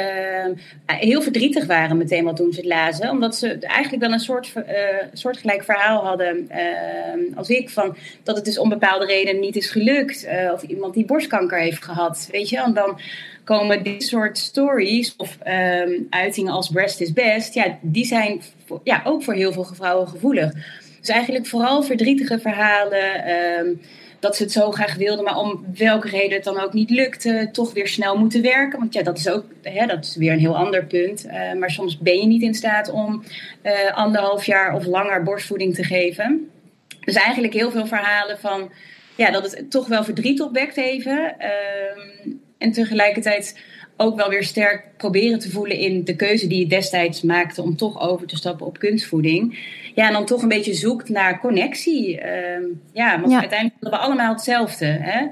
heel 0.86 1.22
verdrietig 1.22 1.66
waren 1.66 1.98
meteen 1.98 2.24
wel 2.24 2.34
toen 2.34 2.52
ze 2.52 2.60
het 2.60 2.70
lazen. 2.70 3.10
Omdat 3.10 3.36
ze 3.36 3.58
eigenlijk 3.60 4.04
dan 4.04 4.14
een 4.14 4.20
soort, 4.20 4.54
soortgelijk 5.14 5.64
verhaal 5.64 5.79
hadden 5.88 6.50
ehm, 6.50 7.20
als 7.36 7.50
ik. 7.50 7.70
Van 7.70 7.98
dat 8.24 8.36
het 8.36 8.46
dus 8.46 8.58
om 8.58 8.70
bepaalde 8.70 9.06
redenen 9.06 9.42
niet 9.42 9.56
is 9.56 9.70
gelukt. 9.70 10.26
Uh, 10.26 10.52
of 10.54 10.64
iemand 10.64 10.94
die 10.94 11.06
borstkanker 11.06 11.60
heeft 11.60 11.84
gehad. 11.84 12.28
Weet 12.32 12.50
je, 12.50 12.58
en 12.62 12.74
dan 12.74 13.00
komen 13.44 13.84
dit 13.84 14.04
soort 14.04 14.38
stories 14.38 15.16
of 15.18 15.38
um, 15.48 16.08
uitingen 16.10 16.54
als 16.54 16.70
breast 16.70 17.02
is 17.02 17.14
best. 17.14 17.54
Ja, 17.54 17.78
die 17.82 18.06
zijn 18.06 18.42
ja, 18.84 19.02
ook 19.04 19.24
voor 19.24 19.34
heel 19.34 19.52
veel 19.52 19.66
vrouwen 19.74 20.08
gevoelig. 20.08 20.52
Dus 21.00 21.10
eigenlijk 21.10 21.48
vooral 21.48 21.84
verdrietige 21.84 22.40
verhalen. 22.40 23.30
Um, 23.30 23.82
dat 24.20 24.36
ze 24.36 24.44
het 24.44 24.52
zo 24.52 24.72
graag 24.72 24.96
wilden, 24.96 25.24
maar 25.24 25.38
om 25.38 25.66
welke 25.78 26.10
reden 26.10 26.36
het 26.36 26.44
dan 26.44 26.60
ook 26.60 26.74
niet 26.74 26.90
lukte, 26.90 27.50
toch 27.52 27.74
weer 27.74 27.88
snel 27.88 28.18
moeten 28.18 28.42
werken. 28.42 28.80
Want 28.80 28.94
ja, 28.94 29.04
dat 29.04 29.18
is 29.18 29.30
ook 29.30 29.46
hè, 29.62 29.86
dat 29.86 30.06
is 30.06 30.16
weer 30.16 30.32
een 30.32 30.40
heel 30.40 30.58
ander 30.58 30.86
punt. 30.86 31.26
Uh, 31.26 31.54
maar 31.54 31.72
soms 31.72 31.98
ben 31.98 32.18
je 32.18 32.26
niet 32.26 32.42
in 32.42 32.54
staat 32.54 32.92
om 32.92 33.24
uh, 33.64 33.98
anderhalf 33.98 34.46
jaar 34.46 34.74
of 34.74 34.86
langer 34.86 35.24
borstvoeding 35.24 35.76
te 35.76 35.84
geven. 35.84 36.50
Dus 37.06 37.16
eigenlijk 37.16 37.54
heel 37.54 37.72
veel 37.72 37.88
verhalen 37.88 38.40
van 38.40 38.72
ja, 39.16 39.32
dat 39.32 39.52
het 39.52 39.72
toch 39.72 39.88
wel 39.88 40.04
verdriet 40.04 40.42
opwekt 40.42 40.78
even. 40.78 41.36
Uh, 41.40 42.34
en 42.58 42.72
tegelijkertijd 42.72 43.60
ook 43.98 44.16
wel 44.16 44.30
weer 44.30 44.44
sterk 44.44 44.84
proberen 44.98 45.40
te 45.40 45.50
voelen 45.50 45.78
in 45.78 46.04
de 46.04 46.16
keuze 46.16 46.48
die 46.48 46.60
je 46.60 46.68
destijds 46.68 47.22
maakte 47.22 47.62
om 47.62 47.76
toch 47.76 48.02
over 48.02 48.28
te 48.28 48.36
stappen 48.36 48.66
op 48.66 48.80
kunstvoeding. 48.80 49.60
Ja, 49.96 50.08
en 50.08 50.14
dan 50.14 50.26
toch 50.26 50.42
een 50.42 50.48
beetje 50.48 50.74
zoekt 50.74 51.10
naar 51.10 51.40
connectie. 51.40 52.16
Uh, 52.16 52.26
ja, 52.94 53.20
want 53.20 53.34
uiteindelijk 53.34 53.80
willen 53.80 54.00
we 54.00 54.06
allemaal 54.06 54.34
hetzelfde. 54.34 54.86
Hè? 54.86 55.28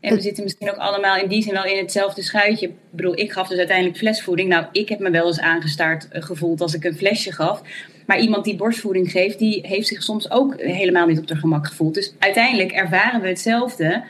En 0.00 0.14
we 0.14 0.20
zitten 0.20 0.42
misschien 0.42 0.70
ook 0.70 0.76
allemaal 0.76 1.16
in 1.16 1.28
die 1.28 1.42
zin 1.42 1.52
wel 1.52 1.64
in 1.64 1.76
hetzelfde 1.76 2.22
schuitje. 2.22 2.66
Ik 2.66 2.74
bedoel, 2.90 3.18
ik 3.18 3.32
gaf 3.32 3.48
dus 3.48 3.58
uiteindelijk 3.58 3.96
flesvoeding. 3.96 4.48
Nou, 4.48 4.66
ik 4.72 4.88
heb 4.88 4.98
me 4.98 5.10
wel 5.10 5.26
eens 5.26 5.40
aangestaard 5.40 6.08
uh, 6.12 6.22
gevoeld 6.22 6.60
als 6.60 6.74
ik 6.74 6.84
een 6.84 6.96
flesje 6.96 7.32
gaf. 7.32 7.62
Maar 8.06 8.20
iemand 8.20 8.44
die 8.44 8.56
borstvoeding 8.56 9.10
geeft, 9.10 9.38
die 9.38 9.60
heeft 9.66 9.86
zich 9.86 10.02
soms 10.02 10.30
ook 10.30 10.60
helemaal 10.60 11.06
niet 11.06 11.18
op 11.18 11.28
haar 11.28 11.38
gemak 11.38 11.66
gevoeld. 11.66 11.94
Dus 11.94 12.12
uiteindelijk 12.18 12.72
ervaren 12.72 13.20
we 13.20 13.28
hetzelfde. 13.28 14.02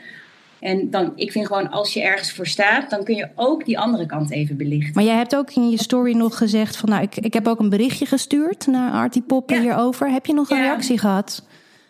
En 0.61 0.89
dan, 0.89 1.11
ik 1.15 1.31
vind 1.31 1.47
gewoon, 1.47 1.69
als 1.69 1.93
je 1.93 2.01
ergens 2.01 2.31
voor 2.31 2.47
staat, 2.47 2.89
dan 2.89 3.03
kun 3.03 3.15
je 3.15 3.29
ook 3.35 3.65
die 3.65 3.79
andere 3.79 4.05
kant 4.05 4.31
even 4.31 4.57
belichten. 4.57 4.91
Maar 4.93 5.03
jij 5.03 5.15
hebt 5.15 5.35
ook 5.35 5.51
in 5.51 5.69
je 5.69 5.79
story 5.79 6.13
nog 6.13 6.37
gezegd 6.37 6.77
van, 6.77 6.89
nou, 6.89 7.01
ik, 7.03 7.15
ik 7.15 7.33
heb 7.33 7.47
ook 7.47 7.59
een 7.59 7.69
berichtje 7.69 8.05
gestuurd 8.05 8.67
naar 8.67 8.91
Artie 8.91 9.21
Poppen 9.21 9.61
hierover. 9.61 10.11
Heb 10.11 10.25
je 10.25 10.33
nog 10.33 10.49
een 10.49 10.61
reactie 10.61 10.97
gehad? 10.97 11.43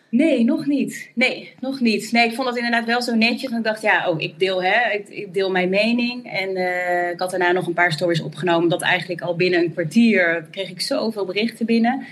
Nee, 0.08 0.44
nog 0.44 0.66
niet. 0.66 1.10
Nee, 1.14 1.54
nog 1.60 1.80
niet. 1.80 2.12
Nee, 2.12 2.28
ik 2.28 2.34
vond 2.34 2.48
dat 2.48 2.56
inderdaad 2.56 2.84
wel 2.84 3.02
zo 3.02 3.14
netjes. 3.14 3.50
En 3.50 3.56
ik 3.56 3.64
dacht, 3.64 3.82
ja, 3.82 4.08
oh, 4.08 4.20
ik 4.20 4.38
deel, 4.38 4.62
hè, 4.62 4.90
ik, 4.92 5.08
ik 5.08 5.34
deel 5.34 5.50
mijn 5.50 5.68
mening. 5.68 6.32
En 6.32 6.56
uh, 6.56 7.10
ik 7.10 7.18
had 7.18 7.30
daarna 7.30 7.52
nog 7.52 7.66
een 7.66 7.72
paar 7.72 7.92
stories 7.92 8.22
opgenomen. 8.22 8.68
Dat 8.68 8.82
eigenlijk 8.82 9.20
al 9.20 9.36
binnen 9.36 9.60
een 9.60 9.72
kwartier 9.72 10.46
kreeg 10.50 10.70
ik 10.70 10.80
zoveel 10.80 11.24
berichten 11.24 11.66
binnen. 11.66 12.06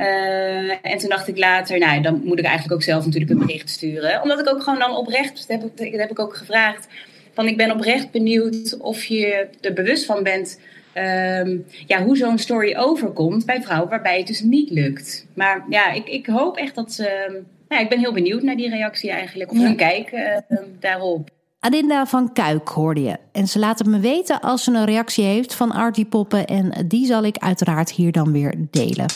Uh, 0.00 0.70
en 0.82 0.98
toen 0.98 1.08
dacht 1.08 1.28
ik 1.28 1.38
later, 1.38 1.78
nou, 1.78 2.00
dan 2.00 2.20
moet 2.24 2.38
ik 2.38 2.44
eigenlijk 2.44 2.74
ook 2.74 2.82
zelf 2.82 3.04
natuurlijk 3.04 3.30
een 3.30 3.46
bericht 3.46 3.70
sturen. 3.70 4.22
Omdat 4.22 4.40
ik 4.40 4.48
ook 4.48 4.62
gewoon 4.62 4.78
dan 4.78 4.96
oprecht, 4.96 5.36
dat 5.36 5.60
heb 5.60 5.70
ik, 5.70 5.90
dat 5.90 6.00
heb 6.00 6.10
ik 6.10 6.18
ook 6.18 6.36
gevraagd, 6.36 6.88
van 7.32 7.48
ik 7.48 7.56
ben 7.56 7.72
oprecht 7.72 8.10
benieuwd 8.10 8.76
of 8.78 9.04
je 9.04 9.48
er 9.60 9.72
bewust 9.72 10.04
van 10.04 10.22
bent 10.22 10.58
um, 10.94 11.66
ja, 11.86 12.04
hoe 12.04 12.16
zo'n 12.16 12.38
story 12.38 12.76
overkomt 12.76 13.46
bij 13.46 13.62
vrouwen 13.62 13.90
waarbij 13.90 14.18
het 14.18 14.26
dus 14.26 14.40
niet 14.40 14.70
lukt. 14.70 15.26
Maar 15.34 15.64
ja, 15.68 15.92
ik, 15.92 16.08
ik 16.08 16.26
hoop 16.26 16.56
echt 16.56 16.74
dat 16.74 16.92
ze. 16.92 17.40
Nou, 17.68 17.82
ik 17.82 17.88
ben 17.88 17.98
heel 17.98 18.12
benieuwd 18.12 18.42
naar 18.42 18.56
die 18.56 18.70
reactie 18.70 19.10
eigenlijk, 19.10 19.50
of 19.50 19.58
hun 19.58 19.76
kijk 19.76 20.12
uh, 20.12 20.58
daarop. 20.80 21.30
Adinda 21.58 22.06
van 22.06 22.32
Kuik 22.32 22.68
hoorde 22.68 23.02
je. 23.02 23.16
En 23.32 23.46
ze 23.48 23.58
laat 23.58 23.78
het 23.78 23.88
me 23.88 24.00
weten 24.00 24.40
als 24.40 24.64
ze 24.64 24.72
een 24.72 24.84
reactie 24.84 25.24
heeft 25.24 25.54
van 25.54 25.72
Artie 25.72 26.04
Poppen. 26.04 26.46
En 26.46 26.72
die 26.86 27.06
zal 27.06 27.24
ik 27.24 27.36
uiteraard 27.36 27.90
hier 27.90 28.12
dan 28.12 28.32
weer 28.32 28.54
delen. 28.70 29.06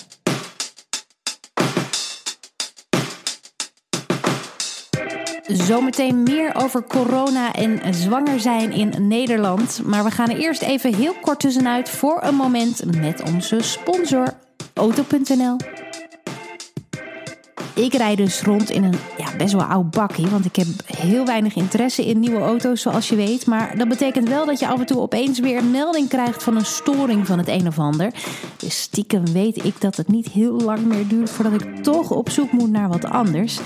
Zometeen 5.46 6.22
meer 6.22 6.54
over 6.54 6.84
corona 6.84 7.52
en 7.52 7.94
zwanger 7.94 8.40
zijn 8.40 8.72
in 8.72 9.08
Nederland. 9.08 9.80
Maar 9.84 10.04
we 10.04 10.10
gaan 10.10 10.30
er 10.30 10.38
eerst 10.38 10.62
even 10.62 10.94
heel 10.94 11.14
kort 11.20 11.40
tussenuit 11.40 11.88
voor 11.88 12.22
een 12.22 12.34
moment 12.34 13.00
met 13.00 13.22
onze 13.22 13.60
sponsor 13.60 14.28
Auto.nl. 14.74 15.56
Ik 17.74 17.94
rijd 17.94 18.16
dus 18.16 18.42
rond 18.42 18.70
in 18.70 18.84
een 18.84 18.94
ja, 19.18 19.36
best 19.36 19.52
wel 19.52 19.62
oud 19.62 19.90
bakkie. 19.90 20.26
Want 20.26 20.44
ik 20.44 20.56
heb 20.56 20.66
heel 20.96 21.26
weinig 21.26 21.54
interesse 21.54 22.06
in 22.06 22.20
nieuwe 22.20 22.40
auto's, 22.40 22.80
zoals 22.80 23.08
je 23.08 23.16
weet. 23.16 23.46
Maar 23.46 23.76
dat 23.76 23.88
betekent 23.88 24.28
wel 24.28 24.46
dat 24.46 24.58
je 24.58 24.68
af 24.68 24.80
en 24.80 24.86
toe 24.86 25.00
opeens 25.00 25.38
weer 25.38 25.58
een 25.58 25.70
melding 25.70 26.08
krijgt 26.08 26.42
van 26.42 26.56
een 26.56 26.66
storing 26.66 27.26
van 27.26 27.38
het 27.38 27.48
een 27.48 27.66
of 27.66 27.78
ander. 27.78 28.12
Dus 28.56 28.80
stiekem 28.80 29.32
weet 29.32 29.64
ik 29.64 29.80
dat 29.80 29.96
het 29.96 30.08
niet 30.08 30.28
heel 30.28 30.60
lang 30.60 30.84
meer 30.84 31.08
duurt 31.08 31.30
voordat 31.30 31.52
ik 31.52 31.82
toch 31.82 32.10
op 32.10 32.30
zoek 32.30 32.52
moet 32.52 32.70
naar 32.70 32.88
wat 32.88 33.04
anders. 33.04 33.60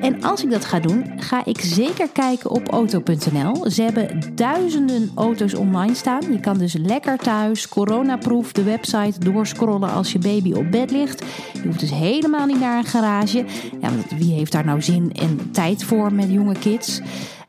En 0.00 0.22
als 0.22 0.44
ik 0.44 0.50
dat 0.50 0.64
ga 0.64 0.80
doen, 0.80 1.12
ga 1.16 1.44
ik 1.44 1.60
zeker 1.60 2.08
kijken 2.12 2.50
op 2.50 2.68
auto.nl. 2.68 3.70
Ze 3.70 3.82
hebben 3.82 4.20
duizenden 4.34 5.10
auto's 5.14 5.54
online 5.54 5.94
staan. 5.94 6.32
Je 6.32 6.40
kan 6.40 6.58
dus 6.58 6.72
lekker 6.72 7.18
thuis, 7.18 7.68
coronaproof, 7.68 8.52
de 8.52 8.62
website 8.62 9.18
doorscrollen 9.18 9.92
als 9.92 10.12
je 10.12 10.18
baby 10.18 10.52
op 10.52 10.70
bed 10.70 10.90
ligt. 10.90 11.24
Je 11.52 11.66
hoeft 11.66 11.80
dus 11.80 11.90
helemaal 11.90 12.46
niet 12.46 12.60
naar 12.60 12.78
een 12.78 12.84
garage. 12.84 13.44
Ja, 13.80 13.88
want 13.90 14.10
wie 14.18 14.32
heeft 14.32 14.52
daar 14.52 14.64
nou 14.64 14.82
zin 14.82 15.12
en 15.12 15.50
tijd 15.50 15.84
voor 15.84 16.12
met 16.12 16.30
jonge 16.30 16.58
kids? 16.58 17.00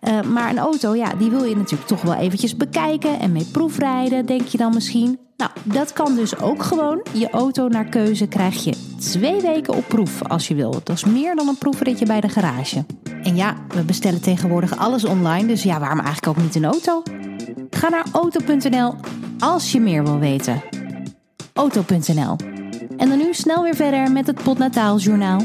Uh, 0.01 0.21
maar 0.21 0.49
een 0.49 0.59
auto, 0.59 0.95
ja, 0.95 1.13
die 1.13 1.29
wil 1.29 1.43
je 1.43 1.55
natuurlijk 1.55 1.89
toch 1.89 2.01
wel 2.01 2.15
eventjes 2.15 2.57
bekijken 2.57 3.19
en 3.19 3.31
mee 3.31 3.45
proefrijden, 3.51 4.25
denk 4.25 4.47
je 4.47 4.57
dan 4.57 4.73
misschien. 4.73 5.26
Nou, 5.37 5.51
dat 5.63 5.93
kan 5.93 6.15
dus 6.15 6.39
ook 6.39 6.63
gewoon. 6.63 7.05
Je 7.13 7.29
auto 7.29 7.67
naar 7.67 7.85
keuze 7.85 8.27
krijg 8.27 8.63
je 8.63 8.95
twee 8.99 9.41
weken 9.41 9.73
op 9.73 9.87
proef 9.87 10.23
als 10.23 10.47
je 10.47 10.55
wil. 10.55 10.71
Dat 10.71 10.95
is 10.95 11.05
meer 11.05 11.35
dan 11.35 11.47
een 11.47 11.57
proefritje 11.57 12.05
bij 12.05 12.21
de 12.21 12.29
garage. 12.29 12.85
En 13.23 13.35
ja, 13.35 13.55
we 13.67 13.83
bestellen 13.83 14.21
tegenwoordig 14.21 14.77
alles 14.77 15.05
online, 15.05 15.47
dus 15.47 15.63
ja, 15.63 15.79
waarom 15.79 15.99
eigenlijk 15.99 16.27
ook 16.27 16.43
niet 16.43 16.55
een 16.55 16.65
auto? 16.65 17.03
Ga 17.69 17.89
naar 17.89 18.05
auto.nl 18.11 18.95
als 19.39 19.71
je 19.71 19.79
meer 19.79 20.03
wil 20.03 20.19
weten. 20.19 20.63
Auto.nl. 21.53 22.35
En 22.97 23.09
dan 23.09 23.17
nu 23.17 23.33
snel 23.33 23.63
weer 23.63 23.75
verder 23.75 24.11
met 24.11 24.27
het 24.27 24.43
Potnataaljournaal. 24.43 25.41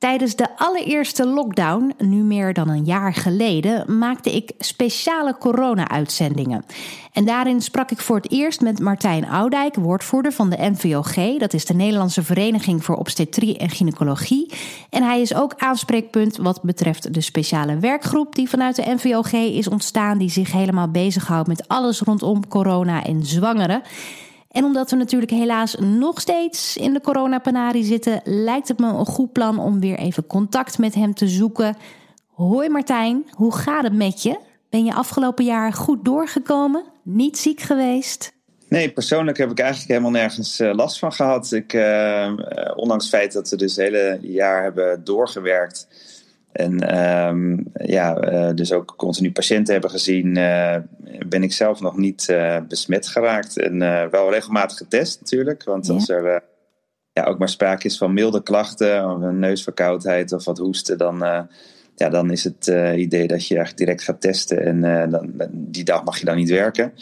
Tijdens 0.00 0.36
de 0.36 0.56
allereerste 0.56 1.26
lockdown, 1.26 1.94
nu 1.98 2.16
meer 2.16 2.52
dan 2.52 2.68
een 2.68 2.84
jaar 2.84 3.14
geleden, 3.14 3.98
maakte 3.98 4.34
ik 4.34 4.52
speciale 4.58 5.36
corona-uitzendingen. 5.38 6.64
En 7.12 7.24
daarin 7.24 7.60
sprak 7.60 7.90
ik 7.90 7.98
voor 7.98 8.16
het 8.16 8.30
eerst 8.30 8.60
met 8.60 8.78
Martijn 8.78 9.28
Oudijk, 9.28 9.74
woordvoerder 9.74 10.32
van 10.32 10.50
de 10.50 10.56
NVOG. 10.70 11.38
Dat 11.38 11.52
is 11.52 11.64
de 11.64 11.74
Nederlandse 11.74 12.22
Vereniging 12.22 12.84
voor 12.84 12.96
Obstetrie 12.96 13.58
en 13.58 13.70
Gynaecologie. 13.70 14.52
En 14.90 15.02
hij 15.02 15.20
is 15.20 15.34
ook 15.34 15.54
aanspreekpunt 15.56 16.36
wat 16.36 16.62
betreft 16.62 17.14
de 17.14 17.20
speciale 17.20 17.78
werkgroep 17.78 18.34
die 18.34 18.48
vanuit 18.48 18.76
de 18.76 18.94
NVOG 18.94 19.32
is 19.32 19.68
ontstaan, 19.68 20.18
die 20.18 20.30
zich 20.30 20.52
helemaal 20.52 20.90
bezighoudt 20.90 21.48
met 21.48 21.68
alles 21.68 22.00
rondom 22.00 22.48
corona 22.48 23.04
en 23.04 23.26
zwangeren. 23.26 23.82
En 24.50 24.64
omdat 24.64 24.90
we 24.90 24.96
natuurlijk 24.96 25.30
helaas 25.30 25.74
nog 25.74 26.20
steeds 26.20 26.76
in 26.76 26.92
de 26.92 27.00
coronapanarie 27.00 27.84
zitten, 27.84 28.20
lijkt 28.24 28.68
het 28.68 28.78
me 28.78 28.86
een 28.86 29.06
goed 29.06 29.32
plan 29.32 29.58
om 29.58 29.80
weer 29.80 29.98
even 29.98 30.26
contact 30.26 30.78
met 30.78 30.94
hem 30.94 31.14
te 31.14 31.28
zoeken. 31.28 31.76
Hoi 32.26 32.68
Martijn, 32.68 33.30
hoe 33.30 33.54
gaat 33.54 33.82
het 33.82 33.94
met 33.94 34.22
je? 34.22 34.38
Ben 34.70 34.84
je 34.84 34.94
afgelopen 34.94 35.44
jaar 35.44 35.72
goed 35.72 36.04
doorgekomen? 36.04 36.84
Niet 37.02 37.38
ziek 37.38 37.60
geweest? 37.60 38.32
Nee, 38.68 38.90
persoonlijk 38.90 39.38
heb 39.38 39.50
ik 39.50 39.58
eigenlijk 39.58 39.90
helemaal 39.90 40.10
nergens 40.10 40.60
uh, 40.60 40.74
last 40.74 40.98
van 40.98 41.12
gehad. 41.12 41.52
Ik, 41.52 41.72
uh, 41.72 42.32
ondanks 42.74 43.04
het 43.04 43.14
feit 43.14 43.32
dat 43.32 43.48
we 43.48 43.56
dus 43.56 43.76
het 43.76 43.84
hele 43.84 44.18
jaar 44.22 44.62
hebben 44.62 45.04
doorgewerkt, 45.04 45.88
en 46.52 46.98
um, 47.28 47.64
ja, 47.72 48.32
uh, 48.32 48.54
dus 48.54 48.72
ook 48.72 48.94
continu 48.96 49.32
patiënten 49.32 49.72
hebben 49.72 49.90
gezien, 49.90 50.38
uh, 50.38 50.76
ben 51.26 51.42
ik 51.42 51.52
zelf 51.52 51.80
nog 51.80 51.96
niet 51.96 52.28
uh, 52.30 52.56
besmet 52.68 53.08
geraakt. 53.08 53.58
En 53.58 53.78
wel 54.10 54.30
regelmatig 54.30 54.76
getest 54.76 55.20
natuurlijk. 55.20 55.64
Want 55.64 55.86
ja. 55.86 55.92
als 55.92 56.08
er 56.08 56.42
ja, 57.12 57.24
ook 57.24 57.38
maar 57.38 57.48
sprake 57.48 57.86
is 57.86 57.98
van 57.98 58.14
milde 58.14 58.42
klachten, 58.42 59.10
of 59.10 59.22
een 59.22 59.38
neusverkoudheid 59.38 60.32
of 60.32 60.44
wat 60.44 60.58
hoesten, 60.58 60.98
dan, 60.98 61.18
ja, 61.94 62.08
dan 62.08 62.30
is 62.30 62.44
het 62.44 62.66
idee 62.96 63.26
dat 63.26 63.46
je 63.46 63.54
eigenlijk 63.54 63.76
direct 63.76 64.02
gaat 64.02 64.20
testen. 64.20 64.64
En 64.64 65.10
dan, 65.10 65.32
die 65.50 65.84
dag 65.84 66.04
mag 66.04 66.18
je 66.18 66.24
dan 66.24 66.36
niet 66.36 66.50
werken. 66.50 66.92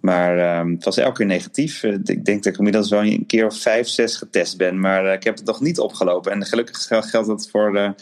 Maar 0.00 0.58
um, 0.60 0.72
het 0.72 0.84
was 0.84 0.96
elke 0.96 1.16
keer 1.16 1.26
negatief. 1.26 1.82
ik 1.82 2.24
denk 2.24 2.42
dat 2.42 2.52
ik 2.52 2.58
inmiddels 2.58 2.90
wel 2.90 3.02
een 3.02 3.26
keer 3.26 3.46
of 3.46 3.58
vijf, 3.58 3.88
zes 3.88 4.16
getest 4.16 4.56
ben. 4.56 4.80
Maar 4.80 5.12
ik 5.12 5.24
heb 5.24 5.36
het 5.36 5.46
nog 5.46 5.60
niet 5.60 5.78
opgelopen. 5.78 6.32
En 6.32 6.44
gelukkig 6.44 6.86
geldt 6.86 7.28
dat 7.28 7.48
voor 7.50 7.94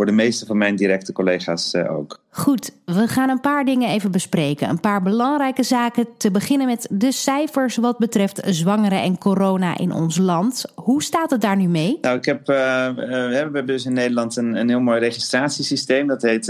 voor 0.00 0.08
de 0.08 0.14
meeste 0.14 0.46
van 0.46 0.58
mijn 0.58 0.76
directe 0.76 1.12
collega's 1.12 1.74
uh, 1.74 1.96
ook. 1.96 2.20
Goed, 2.30 2.70
we 2.84 3.08
gaan 3.08 3.28
een 3.28 3.40
paar 3.40 3.64
dingen 3.64 3.88
even 3.88 4.10
bespreken. 4.10 4.68
Een 4.68 4.80
paar 4.80 5.02
belangrijke 5.02 5.62
zaken. 5.62 6.06
Te 6.16 6.30
beginnen 6.30 6.66
met 6.66 6.86
de 6.90 7.12
cijfers 7.12 7.76
wat 7.76 7.98
betreft 7.98 8.40
zwangeren 8.44 9.02
en 9.02 9.18
corona 9.18 9.78
in 9.78 9.92
ons 9.92 10.18
land. 10.18 10.64
Hoe 10.74 11.02
staat 11.02 11.30
het 11.30 11.40
daar 11.40 11.56
nu 11.56 11.68
mee? 11.68 11.98
Nou, 12.00 12.16
ik 12.16 12.24
heb, 12.24 12.48
uh, 12.48 12.56
uh, 12.56 12.94
we 12.96 13.34
hebben 13.34 13.66
dus 13.66 13.84
in 13.84 13.92
Nederland 13.92 14.36
een, 14.36 14.54
een 14.54 14.68
heel 14.68 14.80
mooi 14.80 14.98
registratiesysteem. 14.98 16.06
Dat 16.06 16.22
heet 16.22 16.46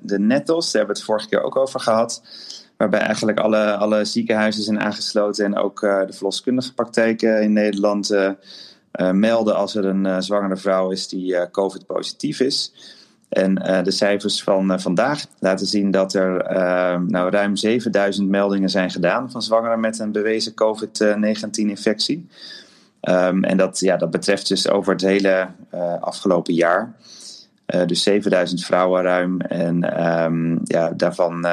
de 0.00 0.18
NETOS. 0.18 0.72
Daar 0.72 0.84
hebben 0.84 0.94
we 0.94 1.00
het 1.00 1.10
vorige 1.10 1.28
keer 1.28 1.42
ook 1.42 1.56
over 1.56 1.80
gehad. 1.80 2.22
Waarbij 2.76 3.00
eigenlijk 3.00 3.38
alle, 3.38 3.76
alle 3.76 4.04
ziekenhuizen 4.04 4.62
zijn 4.62 4.80
aangesloten 4.80 5.44
en 5.44 5.56
ook 5.56 5.80
de 5.80 6.12
verloskundige 6.12 6.74
praktijken 6.74 7.42
in 7.42 7.52
Nederland 7.52 8.10
melden 9.12 9.56
als 9.56 9.74
er 9.74 9.84
een 9.84 10.22
zwangere 10.22 10.56
vrouw 10.56 10.90
is 10.90 11.08
die 11.08 11.50
COVID-positief 11.50 12.40
is. 12.40 12.72
En 13.28 13.54
de 13.84 13.90
cijfers 13.90 14.42
van 14.42 14.80
vandaag 14.80 15.24
laten 15.38 15.66
zien 15.66 15.90
dat 15.90 16.14
er 16.14 16.52
nou, 17.06 17.30
ruim 17.30 17.56
7000 17.56 18.28
meldingen 18.28 18.70
zijn 18.70 18.90
gedaan 18.90 19.30
van 19.30 19.42
zwangeren 19.42 19.80
met 19.80 19.98
een 19.98 20.12
bewezen 20.12 20.54
COVID-19-infectie. 20.54 22.28
Um, 23.08 23.44
en 23.44 23.56
dat, 23.56 23.80
ja, 23.80 23.96
dat 23.96 24.10
betreft 24.10 24.48
dus 24.48 24.68
over 24.68 24.92
het 24.92 25.02
hele 25.02 25.48
afgelopen 26.00 26.54
jaar. 26.54 26.94
dus 27.86 28.02
7000 28.02 28.64
vrouwen 28.64 29.02
ruim. 29.02 29.40
En 29.40 30.06
um, 30.06 30.60
ja, 30.64 30.90
daarvan 30.90 31.46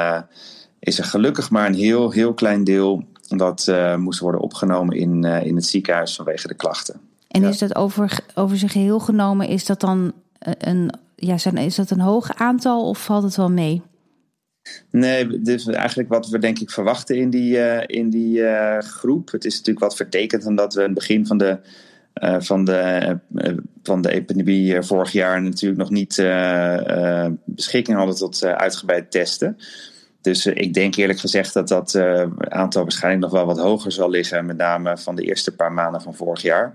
is 0.78 0.98
er 0.98 1.04
gelukkig 1.04 1.50
maar 1.50 1.66
een 1.66 1.74
heel, 1.74 2.10
heel 2.10 2.34
klein 2.34 2.64
deel 2.64 3.04
dat 3.28 3.72
moest 3.96 4.20
worden 4.20 4.40
opgenomen 4.40 4.96
in, 4.96 5.24
in 5.24 5.56
het 5.56 5.66
ziekenhuis 5.66 6.14
vanwege 6.14 6.48
de 6.48 6.54
klachten. 6.54 7.11
En 7.32 7.44
is 7.44 7.58
dat 7.58 7.76
over, 7.76 8.18
over 8.34 8.56
zijn 8.58 8.70
geheel 8.70 8.98
genomen, 8.98 9.48
is 9.48 9.66
dat 9.66 9.80
dan 9.80 10.12
een, 10.38 10.90
ja, 11.16 11.36
is 11.54 11.74
dat 11.74 11.90
een 11.90 12.00
hoog 12.00 12.34
aantal 12.34 12.88
of 12.88 13.04
valt 13.04 13.22
het 13.22 13.36
wel 13.36 13.50
mee? 13.50 13.82
Nee, 14.90 15.26
dit 15.26 15.60
is 15.60 15.66
eigenlijk 15.66 16.08
wat 16.08 16.28
we 16.28 16.38
denk 16.38 16.58
ik 16.58 16.70
verwachten 16.70 17.16
in 17.16 17.30
die, 17.30 17.56
uh, 17.56 17.82
in 17.86 18.10
die 18.10 18.42
groep. 18.80 19.30
Het 19.30 19.44
is 19.44 19.52
natuurlijk 19.52 19.84
wat 19.84 19.96
vertekend 19.96 20.46
omdat 20.46 20.74
we 20.74 20.80
in 20.80 20.86
het 20.86 20.94
begin 20.94 21.26
van 21.26 21.38
de, 21.38 21.58
van 22.38 22.64
de, 22.64 23.18
van 23.82 24.02
de 24.02 24.12
epidemie 24.12 24.82
vorig 24.82 25.12
jaar 25.12 25.42
natuurlijk 25.42 25.80
nog 25.80 25.90
niet 25.90 26.16
beschikking 27.44 27.96
hadden 27.96 28.16
tot 28.16 28.44
uitgebreid 28.44 29.10
testen. 29.10 29.56
Dus 30.22 30.46
eh, 30.46 30.56
ik 30.56 30.74
denk 30.74 30.94
eerlijk 30.94 31.18
gezegd 31.18 31.54
dat 31.54 31.68
dat 31.68 31.94
uh, 31.94 32.22
aantal 32.38 32.82
waarschijnlijk 32.82 33.22
nog 33.22 33.32
wel 33.32 33.46
wat 33.46 33.58
hoger 33.58 33.92
zal 33.92 34.10
liggen. 34.10 34.46
Met 34.46 34.56
name 34.56 34.98
van 34.98 35.14
de 35.14 35.22
eerste 35.22 35.54
paar 35.54 35.72
maanden 35.72 36.02
van 36.02 36.14
vorig 36.14 36.42
jaar. 36.42 36.74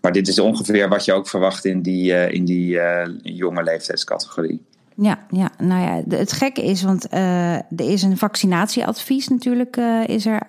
Maar 0.00 0.12
dit 0.12 0.28
is 0.28 0.38
ongeveer 0.38 0.88
wat 0.88 1.04
je 1.04 1.12
ook 1.12 1.28
verwacht 1.28 1.64
in 1.64 1.82
die, 1.82 2.12
uh, 2.12 2.30
in 2.30 2.44
die 2.44 2.80
jonge 3.22 3.62
leeftijdscategorie. 3.62 4.62
Ja, 4.96 5.18
ja, 5.30 5.50
nou 5.58 5.82
ja, 5.82 6.16
het 6.16 6.32
gekke 6.32 6.64
is, 6.64 6.82
want 6.82 7.12
er 7.12 7.64
is 7.90 8.02
een 8.02 8.18
vaccinatieadvies 8.18 9.28
natuurlijk 9.28 9.76
is 10.06 10.26
er 10.26 10.40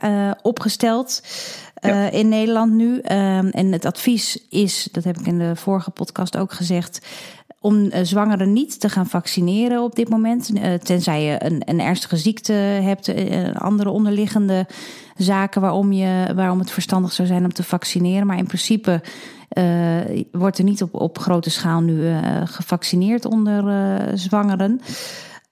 opgesteld. 0.42 1.22
in 2.12 2.30
Nederland 2.30 2.74
nu. 2.74 3.00
Ehm, 3.00 3.48
en 3.48 3.72
het 3.72 3.86
advies 3.86 4.46
is, 4.50 4.88
dat 4.92 5.04
heb 5.04 5.18
ik 5.18 5.28
in 5.28 5.38
de 5.38 5.56
vorige 5.56 5.92
podcast 5.92 6.38
ook 6.38 6.52
gezegd, 6.52 7.00
om 7.64 7.76
uh, 7.76 7.92
zwangeren 8.02 8.54
niet 8.54 8.80
te 8.80 8.90
gaan 8.90 9.08
vaccineren 9.08 9.84
op 9.84 9.96
dit 9.96 10.10
moment. 10.10 10.50
Uh, 10.54 10.74
tenzij 10.74 11.24
je 11.24 11.44
een, 11.46 11.62
een, 11.66 11.80
ernstige 11.80 12.18
ziekte 12.18 12.54
hebt, 12.54 13.08
uh, 13.08 13.56
andere 13.56 13.90
onderliggende 13.90 14.68
zaken 15.18 15.62
waarom, 15.62 15.92
je, 15.92 16.32
waarom 16.36 16.60
het 16.60 16.72
verstandig 16.72 17.12
zou 17.12 17.28
zijn 17.28 17.44
om 17.44 17.54
te 17.54 17.64
vaccineren. 17.64 18.28
Maar 18.28 18.38
in 18.38 18.48
principe 18.48 19.02
wordt 20.32 20.58
er 20.58 20.64
niet 20.64 20.82
op, 20.82 20.94
op 20.94 21.18
grote 21.18 21.50
schaal 21.50 21.82
nu 21.82 22.14
gevaccineerd 22.44 23.26
onder 23.26 23.64
zwangeren. 24.18 24.82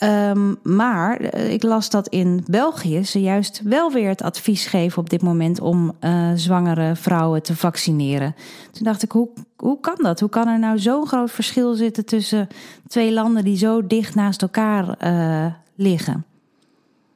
Um, 0.04 0.60
maar 0.64 1.20
eh, 1.20 1.54
ik 1.54 1.64
las 1.64 1.90
dat 1.90 2.08
in 2.08 2.44
België 2.48 3.04
ze 3.04 3.22
juist 3.22 3.62
wel 3.64 3.92
weer 3.92 4.10
het 4.10 4.22
advies 4.22 4.66
geven 4.66 4.98
op 4.98 5.10
dit 5.10 5.22
moment 5.22 5.60
om 5.60 5.96
uh, 6.02 6.32
zwangere 6.36 6.96
vrouwen 6.96 7.44
te 7.44 7.56
vaccineren. 7.56 8.36
Toen 8.72 8.84
dacht 8.84 9.04
ik, 9.04 9.12
hoe, 9.12 9.30
hoe 9.56 9.80
kan 9.80 9.98
dat? 9.98 10.20
Hoe 10.20 10.30
kan 10.30 10.48
er 10.48 10.60
nou 10.60 10.80
zo'n 10.80 11.08
groot 11.08 11.32
verschil 11.32 11.74
zitten 11.74 12.06
tussen 12.06 12.48
twee 12.88 13.14
landen 13.14 13.44
die 13.44 13.58
zo 13.58 13.88
dicht 13.88 14.16
naast 14.16 14.42
elkaar 14.42 14.96
uh, 15.04 15.46
liggen? 15.76 16.26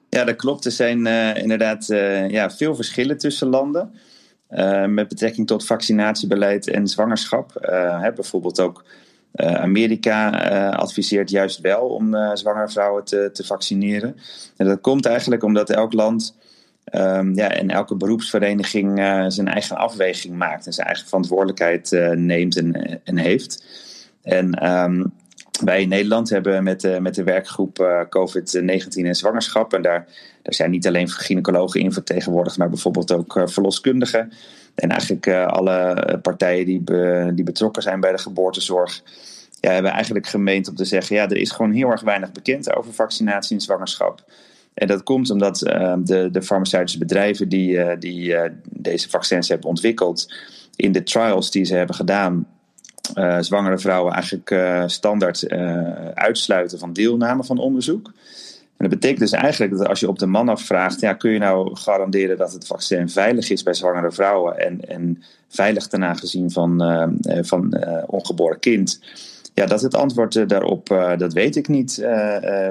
Ja, 0.10 0.24
dat 0.24 0.36
klopt. 0.36 0.65
Er 0.65 0.72
zijn 0.72 1.06
inderdaad 1.36 1.86
ja, 2.27 2.51
veel 2.51 2.75
verschillen 2.75 3.18
tussen 3.18 3.48
landen. 3.48 3.94
met 4.88 5.08
betrekking 5.08 5.48
tot 5.48 5.65
vaccinatiebeleid 5.65 6.67
en 6.67 6.88
zwangerschap. 6.88 7.52
Hè, 8.02 8.13
bijvoorbeeld 8.13 8.60
ook 8.60 8.84
Amerika 9.36 10.52
uh, 10.52 10.78
adviseert 10.78 11.30
juist 11.30 11.60
wel 11.60 11.82
om 11.82 12.13
uh, 12.13 12.32
zwangere 12.34 12.69
vrouwen 12.69 13.04
te, 13.04 13.30
te, 13.34 13.43
vaccineren. 13.43 14.15
En 14.58 14.65
dat 14.65 14.82
komt 14.82 15.06
eigenlijk 15.06 15.43
omdat 15.43 15.69
elk 15.69 15.93
land 15.93 16.38
um, 16.93 17.36
ja, 17.36 17.52
en 17.52 17.69
elke 17.69 17.95
beroepsvereniging 17.95 18.98
zijn 19.28 19.48
eigen 19.48 19.78
afweging 19.78 20.36
maakt 20.36 20.65
en 20.65 20.74
zijn 20.74 20.88
eigen 20.88 21.08
verantwoordelijkheid 21.08 21.91
neemt 22.15 22.58
en, 22.58 23.02
en, 23.04 23.17
heeft. 23.17 23.63
En 24.21 24.69
um, 24.69 25.13
wij 25.63 25.82
in 25.82 25.89
Nederland 25.89 26.30
hebben 26.30 26.63
met, 26.63 27.00
met 27.02 27.15
de 27.15 27.24
werkgroep 27.24 28.06
COVID-19 28.10 28.88
en 28.89 29.15
zwangerschap, 29.15 29.74
en 29.74 29.82
daar, 29.82 30.08
daar 30.41 30.54
zijn 30.54 30.71
niet 30.71 30.88
alleen 30.88 31.10
gynaecologen 31.10 31.80
in 31.80 31.93
vertegenwoordigd, 31.93 32.58
maar 32.58 32.69
bijvoorbeeld 32.69 33.12
ook 33.12 33.41
verloskundigen. 33.45 34.32
En 34.76 34.90
eigenlijk 34.90 35.26
uh, 35.26 35.48
alle 35.48 36.20
partijen 36.22 36.66
die, 36.66 36.84
die 37.34 37.44
betrokken 37.44 37.82
zijn 37.82 38.00
bij 38.00 38.12
de 38.12 38.18
geboortezorg, 38.18 39.02
ja, 39.60 39.72
hebben 39.72 39.92
eigenlijk 39.92 40.28
gemeend 40.28 40.70
om 40.70 40.76
te 40.76 40.86
zeggen: 40.86 41.16
ja, 41.16 41.30
er 41.30 41.38
is 41.38 41.52
gewoon 41.52 41.72
heel 41.72 41.90
erg 41.90 42.02
weinig 42.02 42.32
bekend 42.32 42.76
over 42.76 42.94
vaccinatie 42.94 43.56
en 43.56 43.62
zwangerschap. 43.62 44.24
En 44.74 44.88
dat 44.88 45.04
komt 45.04 45.30
omdat 45.30 45.68
uh, 45.68 45.94
de, 46.00 46.30
de 46.32 46.42
farmaceutische 46.42 47.00
bedrijven 47.00 47.50
die, 47.50 47.72
uh, 47.72 47.92
die 48.00 48.36
deze 48.70 49.10
vaccins 49.10 49.50
hebben 49.50 49.70
ontwikkeld, 49.70 50.34
in 50.76 50.92
de 50.92 51.04
trials 51.04 51.52
die 51.52 51.66
ze 51.66 51.76
hebben 51.76 51.96
gedaan, 51.96 52.48
zwangere 53.40 53.78
vrouwen 53.78 54.14
eigenlijk 54.14 54.56
standaard 54.92 55.50
uitsluiten 56.14 56.80
van 56.80 56.94
deelname 56.94 57.44
van 57.44 57.58
onderzoek. 57.58 58.12
Dat 58.89 59.00
betekent 59.00 59.19
dus 59.19 59.39
eigenlijk 59.39 59.78
dat 59.78 59.88
als 59.88 60.00
je 60.00 60.08
op 60.08 60.19
de 60.19 60.26
man 60.26 60.50
afvraagt, 60.50 61.00
ja, 61.00 61.13
kun 61.13 61.32
je 61.32 61.39
nou 61.39 61.76
garanderen 61.76 62.38
dat 62.38 62.54
het 62.54 62.67
vaccin 62.67 63.10
veilig 63.10 63.50
is 63.50 63.63
bij 63.63 63.74
zwangere 63.74 64.12
vrouwen 64.12 64.60
en, 64.60 64.89
en 64.89 65.24
veilig 65.48 65.88
ten 65.88 66.04
aanzien 66.04 66.52
van, 66.52 66.84
uh, 66.84 67.08
van 67.41 67.78
uh, 67.78 68.04
ongeboren 68.06 68.60
kind? 68.60 69.00
Ja, 69.54 69.65
dat 69.65 69.82
het 69.82 69.95
antwoord 69.95 70.50
daarop, 70.50 70.88
dat 71.17 71.34
weet 71.34 71.56
ik 71.56 71.67
niet, 71.67 72.06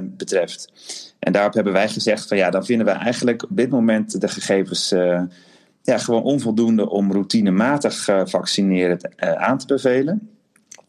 betreft. 0.02 0.72
En 1.18 1.32
daarop 1.32 1.54
hebben 1.54 1.72
wij 1.72 1.88
gezegd 1.88 2.28
van 2.28 2.36
ja, 2.36 2.50
dan 2.50 2.64
vinden 2.64 2.86
we 2.86 2.92
eigenlijk 2.92 3.42
op 3.42 3.56
dit 3.56 3.70
moment 3.70 4.20
de 4.20 4.28
gegevens 4.28 4.88
ja, 5.82 5.98
gewoon 5.98 6.22
onvoldoende 6.22 6.90
om 6.90 7.12
routinematig 7.12 8.08
vaccineren 8.24 8.98
aan 9.18 9.58
te 9.58 9.66
bevelen. 9.66 10.28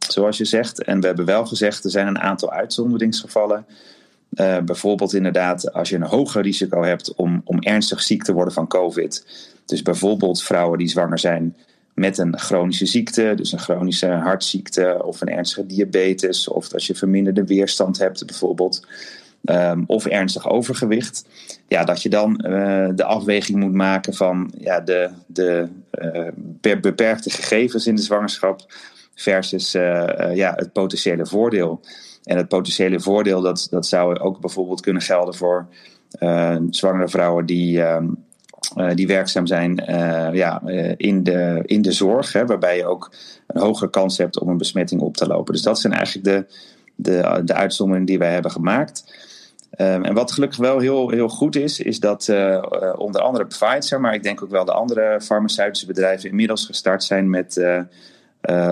Zoals 0.10 0.38
je 0.38 0.46
zegt. 0.46 0.84
En 0.84 1.00
we 1.00 1.08
hebben 1.08 1.26
wel 1.26 1.46
gezegd, 1.46 1.84
er 1.84 1.92
zijn 1.92 2.08
een 2.08 2.20
aantal 2.20 2.52
uitzonderingsgevallen 2.52 3.66
uh, 4.36 4.58
bijvoorbeeld 4.60 5.14
inderdaad 5.14 5.74
als 5.74 5.90
je 5.90 5.96
een 5.96 6.02
hoger 6.04 6.42
risico 6.42 6.84
hebt 6.84 7.16
om, 7.16 7.42
om 7.44 7.62
ernstig 7.62 8.02
ziek 8.02 8.24
te 8.24 8.34
worden 8.34 8.54
van 8.54 8.68
COVID. 8.68 9.26
Dus 9.66 9.82
bijvoorbeeld 9.82 10.44
vrouwen 10.44 10.78
die 10.78 10.88
zwanger 10.88 11.20
zijn 11.20 11.56
met 11.94 12.18
een 12.18 12.40
chronische 12.40 12.86
ziekte, 12.86 13.34
dus 13.36 13.52
een 13.52 13.60
chronische 13.60 14.08
hartziekte 14.08 15.02
of 15.04 15.22
een 15.22 15.30
ernstige 15.30 15.66
diabetes, 15.66 16.48
of 16.48 16.74
als 16.74 16.88
je 16.88 16.96
verminderde 16.96 17.46
weerstand 17.46 17.98
hebt 17.98 18.26
bijvoorbeeld, 18.26 18.88
um, 19.44 19.84
of 19.88 20.06
ernstig 20.06 20.50
overgewicht. 20.50 21.26
Ja, 21.68 21.84
dat 21.84 22.02
je 22.02 22.10
dan 22.10 22.42
uh, 22.46 22.90
de 22.96 23.04
afweging 23.04 23.60
moet 23.60 23.74
maken 23.74 24.14
van 24.14 24.52
ja, 24.58 24.80
de, 24.80 25.10
de 25.26 25.68
uh, 26.02 26.78
beperkte 26.82 27.30
gegevens 27.30 27.88
in 27.88 27.96
de 27.96 28.02
zwangerschap 28.02 28.74
versus 29.16 29.72
ja, 30.34 30.54
het 30.56 30.72
potentiële 30.72 31.26
voordeel. 31.26 31.82
En 32.26 32.38
het 32.38 32.48
potentiële 32.48 33.00
voordeel, 33.00 33.42
dat, 33.42 33.68
dat 33.70 33.86
zou 33.86 34.20
ook 34.20 34.40
bijvoorbeeld 34.40 34.82
kunnen 34.82 35.02
gelden 35.02 35.36
voor 35.36 35.68
uh, 36.20 36.56
zwangere 36.70 37.08
vrouwen 37.08 37.46
die, 37.46 37.78
uh, 37.78 38.02
die 38.94 39.08
werkzaam 39.08 39.48
zijn 39.48 39.84
uh, 39.90 40.34
ja, 40.34 40.62
in, 40.98 41.24
de, 41.24 41.62
in 41.66 41.82
de 41.82 41.92
zorg, 41.92 42.34
hè, 42.34 42.46
waarbij 42.46 42.78
je 42.78 42.86
ook 42.86 43.12
een 43.48 43.62
hogere 43.62 43.90
kans 43.90 44.18
hebt 44.18 44.40
om 44.40 44.50
een 44.50 44.58
besmetting 44.58 45.02
op 45.02 45.18
te 45.18 45.28
lopen. 45.28 45.54
Dus 45.54 45.62
dat 45.62 45.80
zijn 45.80 45.94
eigenlijk 45.94 46.26
de, 46.26 46.46
de, 46.96 47.42
de 47.44 47.54
uitzonderingen 47.54 48.08
die 48.08 48.20
wij 48.20 48.34
hebben 48.34 48.52
gemaakt. 48.52 49.24
Um, 49.78 50.04
en 50.06 50.14
wat 50.14 50.32
gelukkig 50.32 50.60
wel 50.60 50.80
heel, 50.80 51.10
heel 51.10 51.30
goed 51.30 51.56
is, 51.56 51.80
is 51.80 52.00
dat 52.00 52.30
onder 52.98 53.22
andere 53.22 53.46
Pfizer, 53.46 54.02
maar 54.02 54.14
ik 54.14 54.24
denk 54.24 54.44
ook 54.44 54.50
wel 54.50 54.66
de 54.66 54.74
andere 54.74 55.22
farmaceutische 55.22 55.86
bedrijven 55.88 56.30
inmiddels 56.30 56.66
gestart 56.66 57.04
zijn 57.04 57.30
met 57.30 57.66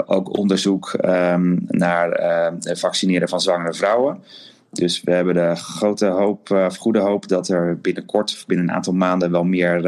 ook 0.06 0.38
onderzoek 0.38 0.98
um, 1.06 1.66
naar 1.68 2.22
uh, 2.22 2.76
vaccineren 2.76 3.30
van 3.30 3.42
zwangere 3.42 3.74
vrouwen. 3.74 4.24
Dus 4.72 5.02
we 5.02 5.12
hebben 5.12 5.34
de 5.34 5.56
grote 5.56 6.06
hoop, 6.06 6.50
uh, 6.50 6.70
goede 6.70 7.00
hoop 7.00 7.28
dat 7.28 7.48
er 7.48 7.78
binnenkort, 7.82 8.44
binnen 8.48 8.68
een 8.68 8.76
aantal 8.76 8.94
maanden, 8.94 9.32
wel 9.32 9.44
meer 9.44 9.82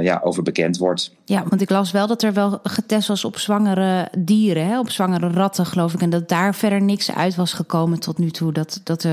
ja, 0.00 0.20
over 0.22 0.42
bekend 0.42 0.78
wordt. 0.78 1.14
Ja, 1.24 1.44
want 1.48 1.60
ik 1.60 1.70
las 1.70 1.90
wel 1.90 2.06
dat 2.06 2.22
er 2.22 2.32
wel 2.32 2.58
getest 2.62 3.08
was 3.08 3.24
op 3.24 3.38
zwangere 3.38 4.08
dieren, 4.18 4.66
hè, 4.66 4.78
op 4.78 4.90
zwangere 4.90 5.28
ratten, 5.28 5.66
geloof 5.66 5.94
ik. 5.94 6.02
En 6.02 6.10
dat 6.10 6.28
daar 6.28 6.54
verder 6.54 6.82
niks 6.82 7.14
uit 7.14 7.34
was 7.34 7.52
gekomen 7.52 8.00
tot 8.00 8.18
nu 8.18 8.30
toe. 8.30 8.52
Dat, 8.52 8.80
dat, 8.84 9.06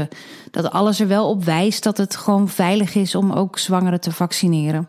dat 0.52 0.72
alles 0.72 1.00
er 1.00 1.08
wel 1.08 1.30
op 1.30 1.44
wijst 1.44 1.84
dat 1.84 1.98
het 1.98 2.16
gewoon 2.16 2.50
veilig 2.50 2.96
is 2.96 3.16
om 3.16 3.32
ook 3.32 3.58
zwangeren 3.58 4.02
te 4.02 4.12
vaccineren. 4.12 4.88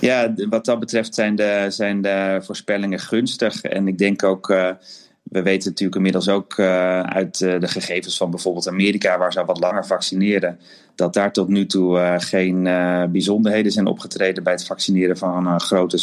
Ja, 0.00 0.34
wat 0.48 0.64
dat 0.64 0.78
betreft 0.78 1.14
zijn 1.14 1.36
de, 1.36 1.66
zijn 1.68 2.02
de 2.02 2.40
voorspellingen 2.42 2.98
gunstig. 2.98 3.62
En 3.62 3.88
ik 3.88 3.98
denk 3.98 4.22
ook, 4.22 4.50
uh, 4.50 4.70
we 5.22 5.42
weten 5.42 5.68
natuurlijk 5.68 5.96
inmiddels 5.96 6.28
ook 6.28 6.58
uit 7.02 7.38
de 7.38 7.68
gegevens 7.68 8.16
van 8.16 8.30
bijvoorbeeld 8.30 8.68
Amerika, 8.68 9.18
waar 9.18 9.32
ze 9.32 9.44
wat 9.44 9.60
langer 9.60 9.86
vaccineren, 9.86 10.58
dat 10.94 11.14
daar 11.14 11.32
tot 11.32 11.48
nu 11.48 11.66
toe 11.66 12.16
geen 12.18 12.62
bijzonderheden 13.12 13.72
zijn 13.72 13.86
opgetreden 13.86 14.42
bij 14.42 14.52
het 14.52 14.64
vaccineren 14.64 15.16
van 15.16 15.60
grote, 15.60 15.98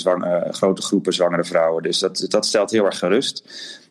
grote 0.52 0.82
groepen 0.82 1.14
zwangere 1.14 1.44
vrouwen. 1.44 1.84
Dus 1.84 2.00
dat, 2.00 2.26
dat 2.28 2.46
stelt 2.46 2.72
heel 2.72 2.86
erg 2.86 2.98
gerust. 2.98 3.44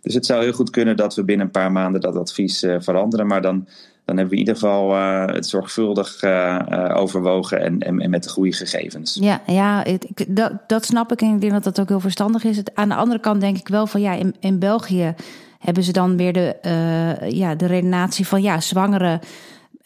Dus 0.03 0.15
het 0.15 0.27
zou 0.27 0.43
heel 0.43 0.53
goed 0.53 0.71
kunnen 0.71 0.97
dat 0.97 1.15
we 1.15 1.25
binnen 1.25 1.47
een 1.47 1.53
paar 1.53 1.73
maanden 1.73 2.01
dat 2.01 2.17
advies 2.17 2.59
veranderen, 2.79 3.27
maar 3.27 3.43
dan 3.43 3.69
dan 4.07 4.17
hebben 4.17 4.35
we 4.35 4.41
in 4.41 4.47
ieder 4.47 4.55
geval 4.55 4.91
uh, 4.91 5.27
het 5.27 5.47
zorgvuldig 5.47 6.23
uh, 6.23 6.93
overwogen 6.95 7.61
en, 7.61 7.79
en, 7.79 8.11
met 8.11 8.23
de 8.23 8.29
goede 8.29 8.53
gegevens. 8.53 9.19
Ja, 9.21 9.41
ja 9.47 9.85
ik, 9.85 10.37
dat, 10.37 10.53
dat 10.67 10.85
snap 10.85 11.13
ik 11.13 11.23
en 11.23 11.35
ik 11.35 11.41
denk 11.41 11.53
dat 11.53 11.65
dat 11.65 11.81
ook 11.81 11.89
heel 11.89 12.01
verstandig 12.01 12.45
is. 12.45 12.61
Aan 12.75 12.89
de 12.89 12.95
andere 12.95 13.21
kant 13.21 13.41
denk 13.41 13.59
ik 13.59 13.69
wel 13.69 13.87
van 13.87 14.01
ja, 14.01 14.13
in, 14.13 14.35
in 14.41 14.59
België 14.59 15.15
hebben 15.59 15.83
ze 15.83 15.93
dan 15.93 16.17
weer 16.17 16.33
de, 16.33 16.57
ja, 17.29 17.55
de 17.55 17.67
redenatie 17.67 18.27
van 18.27 18.43
ja, 18.43 18.61
zwangeren 18.61 19.21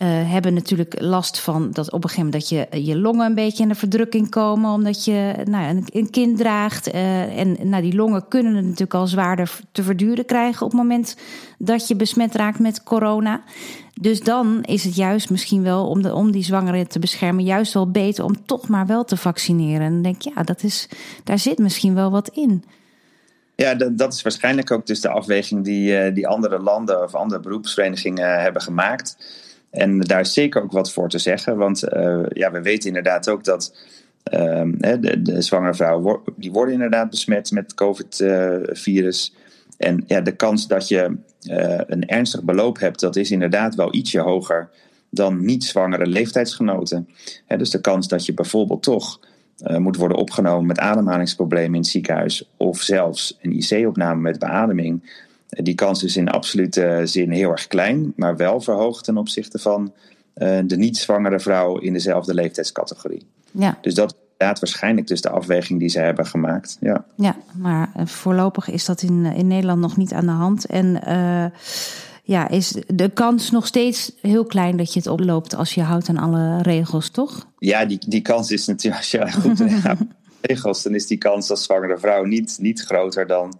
uh, 0.02 0.30
hebben 0.30 0.54
natuurlijk 0.54 1.00
last 1.00 1.38
van 1.38 1.70
dat 1.72 1.92
op 1.92 2.04
een 2.04 2.10
gegeven 2.10 2.30
moment 2.30 2.50
dat 2.50 2.70
je 2.70 2.84
je 2.84 2.98
longen 2.98 3.26
een 3.26 3.34
beetje 3.34 3.62
in 3.62 3.68
de 3.68 3.74
verdrukking 3.74 4.30
komen, 4.30 4.72
omdat 4.72 5.04
je 5.04 5.34
nou, 5.44 5.68
een, 5.68 5.84
een 5.92 6.10
kind 6.10 6.38
draagt. 6.38 6.94
Uh, 6.94 7.38
en 7.38 7.56
nou, 7.62 7.82
die 7.82 7.94
longen 7.94 8.28
kunnen 8.28 8.54
het 8.54 8.64
natuurlijk 8.64 8.94
al 8.94 9.06
zwaarder 9.06 9.60
te 9.72 9.82
verduren 9.82 10.24
krijgen 10.24 10.66
op 10.66 10.72
het 10.72 10.80
moment 10.80 11.16
dat 11.58 11.88
je 11.88 11.96
besmet 11.96 12.34
raakt 12.34 12.58
met 12.58 12.82
corona. 12.82 13.42
Dus 14.00 14.20
dan 14.20 14.62
is 14.62 14.84
het 14.84 14.96
juist 14.96 15.30
misschien 15.30 15.62
wel 15.62 15.88
om, 15.88 16.02
de, 16.02 16.14
om 16.14 16.30
die 16.30 16.44
zwangeren 16.44 16.88
te 16.88 16.98
beschermen, 16.98 17.44
juist 17.44 17.74
wel 17.74 17.90
beter 17.90 18.24
om 18.24 18.46
toch 18.46 18.68
maar 18.68 18.86
wel 18.86 19.04
te 19.04 19.16
vaccineren. 19.16 19.86
En 19.86 19.92
dan 19.92 20.02
denk 20.02 20.24
ik, 20.24 20.34
ja, 20.34 20.42
dat 20.42 20.62
is, 20.62 20.88
daar 21.24 21.38
zit 21.38 21.58
misschien 21.58 21.94
wel 21.94 22.10
wat 22.10 22.28
in. 22.28 22.64
Ja, 23.54 23.74
dat, 23.74 23.98
dat 23.98 24.12
is 24.12 24.22
waarschijnlijk 24.22 24.70
ook 24.70 24.86
dus 24.86 25.00
de 25.00 25.08
afweging 25.08 25.64
die, 25.64 26.12
die 26.12 26.28
andere 26.28 26.58
landen 26.58 27.02
of 27.02 27.14
andere 27.14 27.40
beroepsverenigingen 27.40 28.40
hebben 28.40 28.62
gemaakt. 28.62 29.16
En 29.70 30.00
daar 30.00 30.20
is 30.20 30.32
zeker 30.32 30.62
ook 30.62 30.72
wat 30.72 30.92
voor 30.92 31.08
te 31.08 31.18
zeggen, 31.18 31.56
want 31.56 31.84
uh, 31.84 32.22
ja, 32.28 32.50
we 32.50 32.62
weten 32.62 32.88
inderdaad 32.88 33.28
ook 33.28 33.44
dat 33.44 33.76
uh, 34.32 34.62
de, 35.00 35.22
de, 35.22 35.42
zwangere 35.42 35.74
vrouwen 35.74 36.20
die 36.36 36.52
worden 36.52 36.74
inderdaad 36.74 37.10
besmet 37.10 37.50
met 37.50 37.74
COVID-virus. 37.74 39.34
en 39.78 40.04
ja, 40.06 40.20
de 40.20 40.36
kans 40.36 40.66
dat 40.66 40.88
je 40.88 41.16
uh, 41.42 41.80
een 41.86 42.06
ernstig 42.06 42.42
beloop 42.42 42.78
hebt, 42.78 43.00
dat 43.00 43.16
is 43.16 43.30
inderdaad 43.30 43.74
wel 43.74 43.94
ietsje 43.94 44.20
hoger 44.20 44.70
dan 45.10 45.44
niet-zwangere 45.44 46.06
leeftijdsgenoten. 46.06 47.08
dus 47.46 47.70
de 47.70 47.80
kans 47.80 48.08
dat 48.08 48.26
je 48.26 48.34
bijvoorbeeld 48.34 48.82
toch 48.82 49.20
uh, 49.66 49.76
moet 49.76 49.96
worden 49.96 50.16
opgenomen 50.16 50.66
met 50.66 50.78
ademhalingsproblemen 50.78 51.74
in 51.74 51.80
het 51.80 51.90
ziekenhuis, 51.90 52.50
of 52.56 52.80
zelfs 52.80 53.38
een 53.42 53.52
IC-opname 53.52 54.20
met 54.20 54.38
beademing, 54.38 55.02
die 55.50 55.74
kans 55.74 56.02
is 56.02 56.16
in 56.16 56.28
absolute 56.28 57.00
zin 57.04 57.30
heel 57.30 57.50
erg 57.50 57.66
klein, 57.66 58.12
maar 58.16 58.36
wel 58.36 58.60
verhoogd 58.60 59.04
ten 59.04 59.16
opzichte 59.16 59.58
van 59.58 59.92
uh, 60.36 60.58
de 60.64 60.76
niet-zwangere 60.76 61.40
vrouw 61.40 61.78
in 61.78 61.92
dezelfde 61.92 62.34
leeftijdscategorie. 62.34 63.26
Ja. 63.50 63.78
Dus 63.80 63.94
dat 63.94 64.10
is 64.10 64.18
inderdaad 64.30 64.60
waarschijnlijk 64.60 65.06
dus 65.06 65.20
de 65.20 65.30
afweging 65.30 65.78
die 65.80 65.88
ze 65.88 65.98
hebben 65.98 66.26
gemaakt. 66.26 66.76
Ja, 66.80 67.04
ja 67.16 67.36
maar 67.54 67.92
uh, 67.96 68.06
voorlopig 68.06 68.70
is 68.70 68.84
dat 68.84 69.02
in, 69.02 69.24
in 69.24 69.46
Nederland 69.46 69.80
nog 69.80 69.96
niet 69.96 70.12
aan 70.12 70.26
de 70.26 70.32
hand. 70.32 70.66
En 70.66 71.00
uh, 71.08 71.44
ja, 72.22 72.48
is 72.48 72.76
de 72.86 73.08
kans 73.08 73.50
nog 73.50 73.66
steeds 73.66 74.12
heel 74.20 74.44
klein 74.44 74.76
dat 74.76 74.92
je 74.92 74.98
het 74.98 75.08
oploopt 75.08 75.54
als 75.54 75.74
je 75.74 75.82
houdt 75.82 76.08
aan 76.08 76.18
alle 76.18 76.62
regels, 76.62 77.10
toch? 77.10 77.46
Ja, 77.58 77.84
die, 77.84 77.98
die 78.06 78.22
kans 78.22 78.50
is 78.50 78.66
natuurlijk, 78.66 79.02
als 79.02 79.10
je 79.10 79.32
goed 79.32 79.62
regels, 80.40 80.82
dan 80.82 80.94
is 80.94 81.06
die 81.06 81.18
kans 81.18 81.50
als 81.50 81.64
zwangere 81.64 81.98
vrouw 81.98 82.24
niet, 82.24 82.56
niet 82.60 82.80
groter 82.80 83.26
dan 83.26 83.58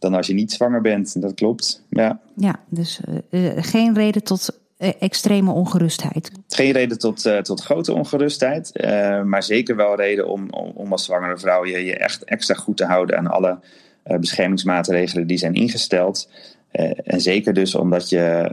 dan 0.00 0.14
als 0.14 0.26
je 0.26 0.34
niet 0.34 0.52
zwanger 0.52 0.80
bent. 0.80 1.22
Dat 1.22 1.34
klopt. 1.34 1.82
Ja, 1.88 2.20
ja 2.36 2.60
dus 2.68 3.00
uh, 3.30 3.50
geen 3.56 3.94
reden 3.94 4.24
tot 4.24 4.60
uh, 4.78 4.90
extreme 4.98 5.52
ongerustheid. 5.52 6.30
Geen 6.48 6.72
reden 6.72 6.98
tot, 6.98 7.26
uh, 7.26 7.38
tot 7.38 7.60
grote 7.60 7.92
ongerustheid. 7.92 8.72
maar 9.24 9.42
zeker 9.42 9.76
wel 9.76 9.96
reden 9.96 10.28
om, 10.28 10.50
om, 10.50 10.72
om, 10.74 10.92
als 10.92 11.04
zwangere 11.04 11.38
vrouw 11.38 11.66
je, 11.66 11.84
je 11.84 11.96
echt 11.96 12.24
extra 12.24 12.54
goed 12.54 12.76
te 12.76 12.84
houden 12.84 13.18
aan 13.18 13.26
alle 13.26 13.58
beschermingsmaatregelen 14.20 15.26
die 15.26 15.38
zijn 15.38 15.54
ingesteld. 15.54 16.28
en 17.04 17.20
zeker 17.20 17.54
dus 17.54 17.74
omdat 17.74 18.08
je 18.08 18.50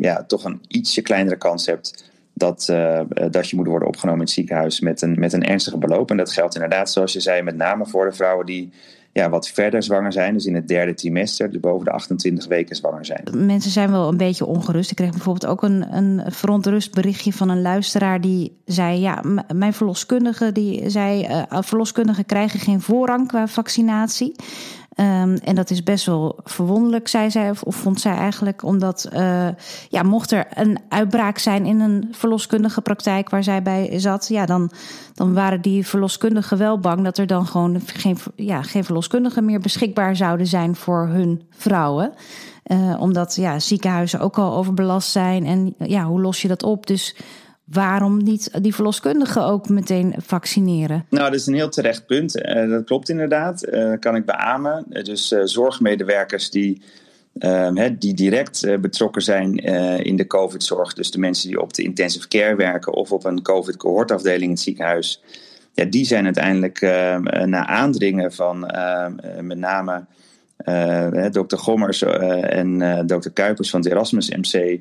ja, 0.00 0.24
toch 0.24 0.44
een 0.44 0.60
ietsje 0.68 1.02
kleinere 1.02 1.36
kans 1.36 1.66
hebt 1.66 2.10
dat, 2.34 2.72
dat 3.30 3.50
je 3.50 3.56
moet 3.56 3.66
worden 3.66 3.88
opgenomen 3.88 4.20
in 4.20 4.26
het 4.26 4.34
ziekenhuis 4.34 4.80
met 4.80 5.02
een, 5.02 5.18
met 5.18 5.32
een 5.32 5.44
ernstige 5.44 5.78
beloop. 5.78 6.10
En 6.10 6.16
dat 6.16 6.32
geldt 6.32 6.54
inderdaad, 6.54 6.90
zoals 6.90 7.12
je 7.12 7.20
zei, 7.20 7.42
met 7.42 7.56
name 7.56 7.86
voor 7.86 8.04
de 8.04 8.16
vrouwen 8.16 8.46
die 8.46 8.72
ja, 9.12 9.30
wat 9.30 9.48
verder 9.48 9.82
zwanger 9.82 10.12
zijn. 10.12 10.34
Dus 10.34 10.46
in 10.46 10.54
het 10.54 10.68
derde 10.68 10.94
trimester, 10.94 11.50
dus 11.50 11.60
boven 11.60 11.84
de 11.84 11.90
28 11.90 12.46
weken 12.46 12.76
zwanger 12.76 13.04
zijn. 13.04 13.46
Mensen 13.46 13.70
zijn 13.70 13.90
wel 13.90 14.08
een 14.08 14.16
beetje 14.16 14.46
ongerust. 14.46 14.90
Ik 14.90 14.96
kreeg 14.96 15.10
bijvoorbeeld 15.10 15.52
ook 15.52 15.62
een, 15.62 15.96
een 15.96 16.22
verontrust 16.32 16.94
berichtje 16.94 17.32
van 17.32 17.48
een 17.48 17.62
luisteraar 17.62 18.20
die 18.20 18.56
zei: 18.64 19.00
Ja, 19.00 19.22
mijn 19.54 19.72
verloskundige 19.72 20.52
die 20.52 20.90
zei: 20.90 21.26
uh, 21.26 21.42
verloskundigen 21.62 22.26
krijgen 22.26 22.60
geen 22.60 22.80
voorrang 22.80 23.28
qua 23.28 23.46
vaccinatie. 23.46 24.34
Um, 25.00 25.34
en 25.34 25.54
dat 25.54 25.70
is 25.70 25.82
best 25.82 26.06
wel 26.06 26.38
verwonderlijk, 26.44 27.08
zei 27.08 27.30
zij, 27.30 27.50
of, 27.50 27.62
of 27.62 27.76
vond 27.76 28.00
zij 28.00 28.16
eigenlijk, 28.16 28.62
omdat 28.62 29.08
uh, 29.12 29.48
ja, 29.88 30.02
mocht 30.02 30.30
er 30.30 30.46
een 30.54 30.78
uitbraak 30.88 31.38
zijn 31.38 31.66
in 31.66 31.80
een 31.80 32.08
verloskundige 32.10 32.80
praktijk 32.80 33.30
waar 33.30 33.42
zij 33.42 33.62
bij 33.62 33.98
zat, 33.98 34.28
ja, 34.28 34.46
dan, 34.46 34.70
dan 35.14 35.34
waren 35.34 35.60
die 35.60 35.86
verloskundigen 35.86 36.58
wel 36.58 36.78
bang 36.78 37.04
dat 37.04 37.18
er 37.18 37.26
dan 37.26 37.46
gewoon 37.46 37.80
geen, 37.86 38.16
ja, 38.36 38.62
geen 38.62 38.84
verloskundigen 38.84 39.44
meer 39.44 39.60
beschikbaar 39.60 40.16
zouden 40.16 40.46
zijn 40.46 40.76
voor 40.76 41.06
hun 41.06 41.42
vrouwen. 41.50 42.12
Uh, 42.66 43.00
omdat 43.00 43.34
ja, 43.34 43.58
ziekenhuizen 43.58 44.20
ook 44.20 44.38
al 44.38 44.54
overbelast 44.54 45.10
zijn. 45.10 45.46
En 45.46 45.74
ja, 45.78 46.04
hoe 46.04 46.20
los 46.20 46.42
je 46.42 46.48
dat 46.48 46.62
op? 46.62 46.86
Dus 46.86 47.16
waarom 47.70 48.22
niet 48.22 48.62
die 48.62 48.74
verloskundigen 48.74 49.44
ook 49.44 49.68
meteen 49.68 50.14
vaccineren? 50.16 51.06
Nou, 51.10 51.30
dat 51.30 51.40
is 51.40 51.46
een 51.46 51.54
heel 51.54 51.68
terecht 51.68 52.06
punt. 52.06 52.36
Uh, 52.36 52.70
dat 52.70 52.84
klopt 52.84 53.08
inderdaad. 53.08 53.66
Uh, 53.66 53.92
kan 54.00 54.16
ik 54.16 54.24
beamen. 54.24 54.84
Uh, 54.90 55.02
dus 55.02 55.28
zorgmedewerkers 55.44 56.50
die, 56.50 56.82
ehm, 57.38 57.94
die 57.98 58.14
direct 58.14 58.80
betrokken 58.80 59.22
zijn 59.22 59.56
in 60.04 60.16
de 60.16 60.26
COVID-zorg, 60.26 60.92
dus 60.92 61.10
de 61.10 61.18
mensen 61.18 61.48
die 61.48 61.60
op 61.60 61.74
de 61.74 61.82
intensive 61.82 62.28
care 62.28 62.56
werken 62.56 62.92
of 62.92 63.12
op 63.12 63.24
een 63.24 63.42
COVID-cohortafdeling 63.42 64.42
in 64.42 64.50
het 64.50 64.60
ziekenhuis, 64.60 65.22
ja, 65.72 65.84
die 65.84 66.04
zijn 66.04 66.24
uiteindelijk 66.24 66.80
ehm, 66.80 67.48
na 67.48 67.66
aandringen 67.66 68.32
van 68.32 68.66
ehm, 68.66 69.46
met 69.46 69.58
name 69.58 70.04
dokter 71.30 71.58
Gommers 71.58 72.02
en 72.02 73.02
dokter 73.06 73.30
Kuipers 73.30 73.70
van 73.70 73.80
het 73.80 73.90
Erasmus 73.90 74.30
MC 74.30 74.80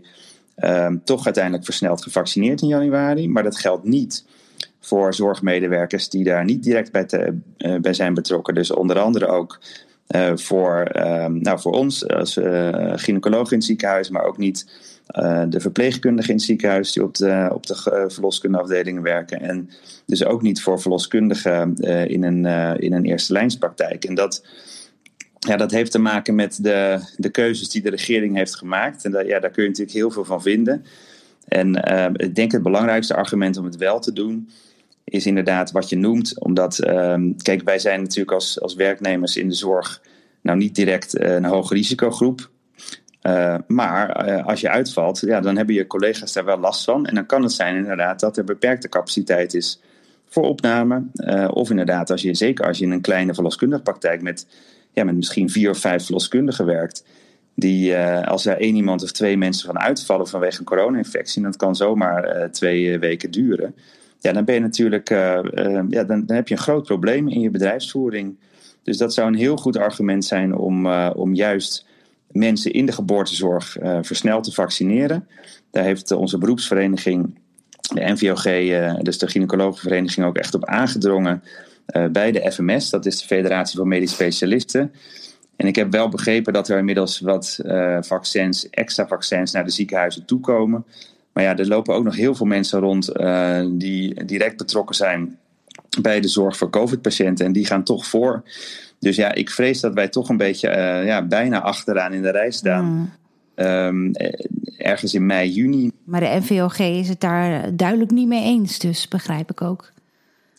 um, 0.63 1.02
toch 1.04 1.26
uiteindelijk 1.26 1.65
versneld 1.65 2.04
gevaccineerd 2.04 2.62
in 2.62 2.67
januari. 2.67 3.30
Maar 3.30 3.43
dat 3.43 3.58
geldt 3.58 3.84
niet 3.84 4.26
voor 4.80 5.13
zorgmedewerkers 5.13 6.10
die 6.10 6.24
daar 6.24 6.46
niet 6.46 6.63
direct 6.63 6.91
bij, 6.91 7.06
te, 7.06 7.38
uh, 7.58 7.80
bij 7.80 7.93
zijn 7.93 8.13
betrokken. 8.13 8.54
Dus 8.54 8.72
onder 8.72 9.00
andere 9.00 9.28
ook 9.28 9.60
uh, 10.08 10.32
voor, 10.36 10.96
um, 10.96 11.41
nou, 11.41 11.60
voor 11.60 11.72
ons 11.72 12.08
als 12.08 12.38
uh, 12.38 12.93
gynaecoloog 12.96 13.52
in 13.52 13.58
het 13.58 13.65
ziekenhuis, 13.65 14.10
maar 14.10 14.24
ook 14.24 14.38
niet 14.38 14.86
de 15.50 15.60
verpleegkundigen 15.60 16.30
in 16.30 16.36
het 16.36 16.46
ziekenhuis 16.46 16.91
die 16.91 17.04
op 17.04 17.15
de, 17.15 17.50
op 17.54 17.65
de 17.65 18.06
verloskundeafdelingen 18.08 19.02
werken. 19.02 19.41
En 19.41 19.70
dus 20.06 20.26
ook 20.26 20.41
niet 20.41 20.62
voor 20.62 20.82
verloskundigen 20.82 21.76
in, 22.08 22.24
een, 22.24 22.46
in 22.80 22.93
een 22.93 23.06
eerste 23.06 23.34
lijnspraktijk. 23.34 24.06
En 24.06 24.15
dat 24.15 24.43
ja, 25.48 25.58
dat 25.58 25.72
heeft 25.72 25.92
te 25.92 26.00
maken 26.00 26.36
met 26.36 26.64
de, 26.64 27.00
de 27.18 27.30
keuzes 27.30 27.70
die 27.70 27.82
de 27.82 27.90
regering 27.90 28.36
heeft 28.36 28.56
gemaakt. 28.56 29.06
En 29.06 29.28
ja, 29.28 29.40
daar 29.40 29.52
kun 29.52 29.64
je 29.64 29.70
natuurlijk 29.70 29.98
heel 29.98 30.12
veel 30.12 30.26
van 30.26 30.42
vinden. 30.42 30.86
En 31.48 31.92
uh, 31.92 32.06
ik 32.14 32.36
denk 32.36 32.52
het 32.52 32.64
belangrijkste 32.64 33.16
argument 33.16 33.58
om 33.58 33.66
het 33.66 33.76
wel 33.76 34.00
te 34.00 34.14
doen, 34.14 34.50
is 35.04 35.26
inderdaad 35.26 35.72
wat 35.72 35.90
je 35.90 35.98
noemt. 35.98 36.40
Omdat, 36.40 36.80
uh, 36.88 37.16
kijk, 37.42 37.62
wij 37.64 37.80
zijn 37.80 38.02
natuurlijk 38.02 38.32
als, 38.32 38.62
als 38.62 38.76
werknemers 38.76 39.38
in 39.38 39.50
de 39.50 39.56
zorg 39.56 40.02
nou 40.42 40.58
niet 40.58 40.76
direct 40.76 41.20
een 41.20 41.46
hoge 41.46 41.74
risicogroep. 41.74 42.50
Uh, 43.22 43.56
maar 43.68 44.14
als 44.44 44.62
je 44.62 44.70
uitvalt, 44.70 45.20
ja, 45.20 45.40
dan 45.40 45.58
hebben 45.58 45.76
je 45.76 45.88
collega's 45.88 46.34
daar 46.34 46.46
wel 46.46 46.58
last 46.58 46.84
van. 46.84 47.06
En 47.06 47.16
dan 47.16 47.26
kan 47.26 47.44
het 47.44 47.52
zijn 47.52 47.76
inderdaad 47.76 48.20
dat 48.20 48.38
er 48.38 48.44
beperkte 48.44 48.90
capaciteit 48.90 49.54
is 49.54 49.82
voor 50.30 50.44
opname. 50.44 51.04
of 51.50 51.70
inderdaad, 51.70 52.10
als 52.10 52.22
je, 52.22 52.34
zeker 52.34 52.66
als 52.66 52.78
je 52.78 52.86
in 52.86 52.92
een 52.92 53.02
kleine 53.02 53.34
verloskundige 53.34 53.82
praktijk 53.82 54.22
met 54.22 54.48
ja, 54.98 55.04
met 55.04 55.16
misschien 55.16 55.50
vier 55.50 55.70
of 55.70 55.78
vijf 55.78 56.04
verloskundigen 56.04 56.66
werkt. 56.66 57.06
Die, 57.56 57.92
uh, 57.92 58.24
als 58.24 58.46
er 58.46 58.58
één 58.58 58.76
iemand 58.76 59.04
of 59.04 59.12
twee 59.12 59.38
mensen 59.38 59.66
van 59.66 59.80
uitvallen 59.80 60.28
vanwege 60.28 60.60
een 60.60 60.66
corona-infectie, 60.66 61.42
dat 61.42 61.56
kan 61.56 61.76
zomaar 61.76 62.38
uh, 62.38 62.44
twee 62.44 62.94
eh, 62.94 63.00
weken 63.00 63.32
duren. 63.32 63.76
Ja, 64.20 64.32
dan 64.32 64.46
ben 64.46 64.56
je 64.56 64.62
natuurlijk, 64.62 65.10
ja, 65.10 66.04
dan, 66.04 66.26
dan 66.26 66.36
heb 66.36 66.48
je 66.48 66.56
een 66.56 66.62
groot 66.62 66.86
probleem 66.86 67.28
in 67.28 67.40
je 67.40 67.50
bedrijfsvoering. 67.50 68.38
Dus 68.84 68.98
dat 68.98 69.14
zou 69.14 69.28
een 69.28 69.36
heel 69.36 69.58
goed 69.58 69.78
argument 69.78 70.26
zijn 70.26 70.56
om, 70.56 70.88
om 70.96 71.34
juist 71.34 71.86
mensen 72.32 72.72
in 72.72 72.86
de 72.86 72.92
geboortezorg 72.92 73.78
versneld 74.02 74.44
te 74.44 74.52
vaccineren. 74.52 75.28
Daar 75.72 75.84
heeft 75.84 76.12
onze 76.12 76.38
beroepsvereniging, 76.38 77.40
de 77.94 78.12
NVOG, 78.12 78.44
dus 79.02 79.18
de 79.18 79.28
gynaecologenvereniging, 79.28 80.26
ook 80.26 80.38
echt 80.38 80.54
op 80.54 80.66
aangedrongen. 80.66 81.44
Eh, 81.88 82.06
bij 82.06 82.32
de 82.32 82.52
FMS, 82.52 82.89
dat 82.89 83.06
is 83.06 83.19
de 83.19 83.26
Federatie 83.26 83.78
van 83.78 83.88
Medisch 83.88 84.12
Specialisten. 84.12 84.91
En 85.56 85.67
ik 85.67 85.76
heb 85.76 85.91
wel 85.91 86.10
begrepen 86.10 86.54
dat 86.54 86.69
er 86.69 86.78
inmiddels 86.78 87.19
wat 87.19 87.60
vaccins, 88.02 88.69
extra 88.69 89.08
vaccins 89.08 89.52
naar 89.52 89.63
de 89.63 89.71
ziekenhuizen 89.71 90.26
toekomen. 90.26 90.86
Maar 91.34 91.43
ja, 91.43 91.58
er 91.58 91.67
lopen 91.67 91.95
ook 91.95 92.04
nog 92.04 92.15
heel 92.15 92.36
veel 92.36 92.45
mensen 92.45 92.80
rond 92.80 93.12
die 93.80 94.26
direct 94.26 94.58
betrokken 94.58 94.95
zijn 94.95 95.38
bij 96.02 96.21
de 96.21 96.28
zorg 96.28 96.58
voor 96.58 96.69
COVID-patiënten. 96.69 97.45
En 97.45 97.52
die 97.52 97.65
gaan 97.65 97.84
toch 97.84 98.06
voor. 98.06 98.43
Dus 99.00 99.15
ja, 99.15 99.34
ik 99.34 99.50
vrees 99.50 99.80
dat 99.80 99.93
wij 99.93 100.08
toch 100.08 100.30
een 100.30 100.38
beetje 100.38 100.69
ja, 101.06 101.26
bijna 101.26 101.62
achteraan 101.62 102.13
in 102.13 102.21
de 102.21 102.32
rij 102.32 102.52
staan. 102.52 102.86
Mm. 102.86 103.12
Ehm, 103.58 104.12
ergens 104.78 105.13
in 105.13 105.26
mei, 105.26 105.50
juni. 105.50 105.91
Maar 106.04 106.19
de 106.19 106.39
NVOG 106.39 106.80
is 106.80 107.10
het 107.10 107.19
daar 107.19 107.76
duidelijk 107.76 108.12
niet 108.12 108.28
mee 108.28 108.43
eens, 108.43 108.80
dus 108.80 109.08
begrijp 109.08 109.52
ik 109.52 109.62
ook. 109.62 109.91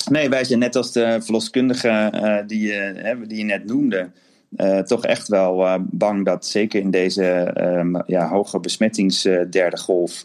Nee, 0.06 0.28
wij 0.28 0.44
zijn 0.44 0.58
net 0.58 0.76
als 0.76 0.92
de 0.92 1.18
verloskundige 1.22 2.12
uh, 2.14 2.37
die, 2.46 2.72
uh, 2.72 3.16
die 3.26 3.38
je 3.38 3.44
net 3.44 3.64
noemde, 3.64 4.11
uh, 4.56 4.78
toch 4.78 5.04
echt 5.04 5.28
wel 5.28 5.80
bang 5.80 6.24
dat 6.24 6.46
zeker 6.46 6.80
in 6.80 6.90
deze 6.90 7.54
um, 7.61 8.02
ja, 8.06 8.28
hoge 8.28 8.61
besmettingsderde 8.61 9.78
golf, 9.78 10.24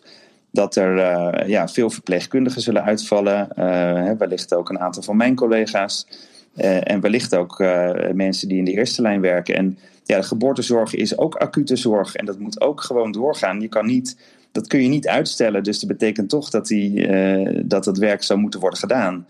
dat 0.51 0.75
er 0.75 1.49
ja, 1.49 1.67
veel 1.67 1.89
verpleegkundigen 1.89 2.61
zullen 2.61 2.83
uitvallen. 2.83 3.47
wellicht 4.17 4.53
ook 4.53 4.69
een 4.69 4.79
aantal 4.79 5.03
van 5.03 5.17
mijn 5.17 5.35
collega's. 5.35 6.07
en 6.83 7.01
wellicht 7.01 7.35
ook 7.35 7.59
mensen 8.13 8.47
die 8.47 8.57
in 8.57 8.65
de 8.65 8.71
eerste 8.71 9.01
lijn 9.01 9.21
werken. 9.21 9.55
En 9.55 9.77
ja, 10.03 10.17
de 10.17 10.23
geboortezorg 10.23 10.93
is 10.93 11.17
ook 11.17 11.35
acute 11.35 11.75
zorg 11.75 12.15
en 12.15 12.25
dat 12.25 12.39
moet 12.39 12.61
ook 12.61 12.81
gewoon 12.81 13.11
doorgaan. 13.11 13.61
Je 13.61 13.69
kan 13.69 13.85
niet, 13.85 14.17
dat 14.51 14.67
kun 14.67 14.81
je 14.81 14.87
niet 14.87 15.07
uitstellen. 15.07 15.63
Dus 15.63 15.79
dat 15.79 15.89
betekent 15.89 16.29
toch 16.29 16.49
dat, 16.49 16.67
die, 16.67 17.07
dat 17.65 17.85
het 17.85 17.97
werk 17.97 18.23
zou 18.23 18.39
moeten 18.39 18.59
worden 18.59 18.79
gedaan. 18.79 19.25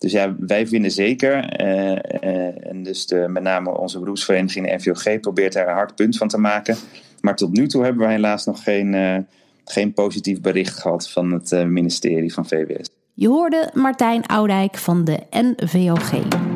Dus 0.00 0.12
ja, 0.12 0.34
wij 0.38 0.66
vinden 0.66 0.90
zeker, 0.90 1.60
uh, 1.60 1.90
uh, 2.22 2.66
en 2.70 2.82
dus 2.82 3.06
de, 3.06 3.24
met 3.28 3.42
name 3.42 3.78
onze 3.78 3.98
beroepsvereniging 3.98 4.66
de 4.66 4.74
NVOG 4.74 5.20
probeert 5.20 5.52
daar 5.52 5.68
een 5.68 5.74
hard 5.74 5.94
punt 5.94 6.16
van 6.16 6.28
te 6.28 6.38
maken. 6.38 6.76
Maar 7.20 7.36
tot 7.36 7.52
nu 7.52 7.66
toe 7.66 7.82
hebben 7.82 8.02
wij 8.02 8.12
helaas 8.12 8.46
nog 8.46 8.62
geen, 8.62 9.26
geen 9.64 9.92
positief 9.92 10.40
bericht 10.40 10.78
gehad 10.78 11.10
van 11.10 11.32
het 11.32 11.50
ministerie 11.66 12.32
van 12.32 12.46
VWS. 12.46 12.88
Je 13.14 13.28
hoorde 13.28 13.70
Martijn 13.74 14.26
Oudijk 14.26 14.76
van 14.76 15.04
de 15.04 15.18
NVOG. 15.30 16.49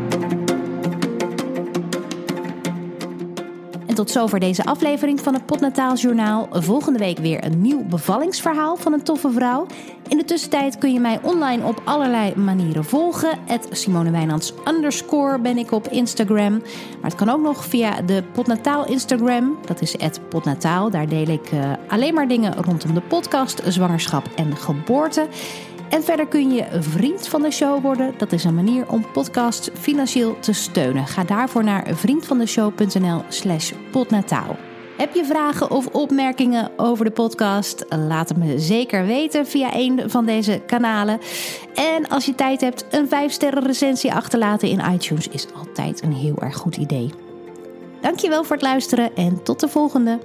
En 3.95 4.01
tot 4.01 4.11
zover 4.11 4.41
deze 4.41 4.65
aflevering 4.65 5.21
van 5.21 5.35
het 5.35 5.47
Potnataal 5.47 5.95
Journaal. 5.95 6.49
Volgende 6.51 6.99
week 6.99 7.19
weer 7.19 7.45
een 7.45 7.61
nieuw 7.61 7.85
bevallingsverhaal 7.85 8.77
van 8.77 8.93
een 8.93 9.03
toffe 9.03 9.31
vrouw. 9.31 9.67
In 10.09 10.17
de 10.17 10.25
tussentijd 10.25 10.79
kun 10.79 10.93
je 10.93 11.01
mij 11.01 11.19
online 11.23 11.65
op 11.65 11.83
allerlei 11.85 12.37
manieren 12.37 12.85
volgen. 12.85 13.39
Het 13.47 13.69
Simone 13.71 14.11
Wijnands 14.11 14.53
underscore 14.69 15.39
ben 15.39 15.59
ik 15.59 15.73
op 15.73 15.89
Instagram. 15.89 16.53
Maar 16.53 17.11
het 17.11 17.15
kan 17.15 17.29
ook 17.29 17.41
nog 17.41 17.65
via 17.65 18.03
de 18.03 18.25
Potnataal 18.33 18.87
Instagram. 18.87 19.59
Dat 19.65 19.81
is 19.81 19.97
Potnataal. 20.29 20.91
Daar 20.91 21.09
deel 21.09 21.29
ik 21.29 21.53
uh, 21.53 21.73
alleen 21.89 22.15
maar 22.15 22.29
dingen 22.29 22.55
rondom 22.55 22.95
de 22.95 23.01
podcast, 23.01 23.63
zwangerschap 23.69 24.29
en 24.37 24.57
geboorte. 24.57 25.29
En 25.89 26.05
verder 26.05 26.27
kun 26.27 26.53
je 26.53 26.67
vriend 26.81 27.29
van 27.29 27.43
de 27.43 27.51
show 27.51 27.83
worden. 27.83 28.15
Dat 28.17 28.33
is 28.33 28.45
een 28.45 28.55
manier 28.55 28.89
om 28.89 29.11
podcasts 29.13 29.71
financieel 29.73 30.39
te 30.41 30.53
steunen. 30.53 31.07
Ga 31.07 31.25
daarvoor 31.25 31.65
naar 31.65 31.87
vriendvandeshow.nl 31.95 33.23
slash 33.29 33.73
podnataal. 33.91 34.57
Heb 34.97 35.15
je 35.15 35.25
vragen 35.25 35.71
of 35.71 35.87
opmerkingen 35.87 36.71
over 36.77 37.05
de 37.05 37.11
podcast? 37.11 37.85
Laat 37.89 38.29
het 38.29 38.39
me 38.39 38.59
zeker 38.59 39.07
weten 39.07 39.47
via 39.47 39.75
een 39.75 40.11
van 40.11 40.27
deze 40.27 40.63
kanalen. 40.67 41.21
En 41.75 42.09
als 42.09 42.27
je 42.27 42.35
tijd 42.35 42.61
hebt, 42.61 42.85
een 42.91 43.07
5-sterren 43.07 43.67
recensie 43.67 44.13
achterlaten 44.13 44.69
in 44.69 44.93
iTunes 44.93 45.29
is 45.29 45.47
altijd 45.55 46.03
een 46.03 46.13
heel 46.13 46.37
erg 46.39 46.57
goed 46.57 46.77
idee. 46.77 47.11
Dankjewel 48.01 48.45
voor 48.45 48.57
het 48.57 48.65
luisteren 48.65 49.17
en 49.17 49.43
tot 49.43 49.61
de 49.61 49.69
volgende. 49.69 50.19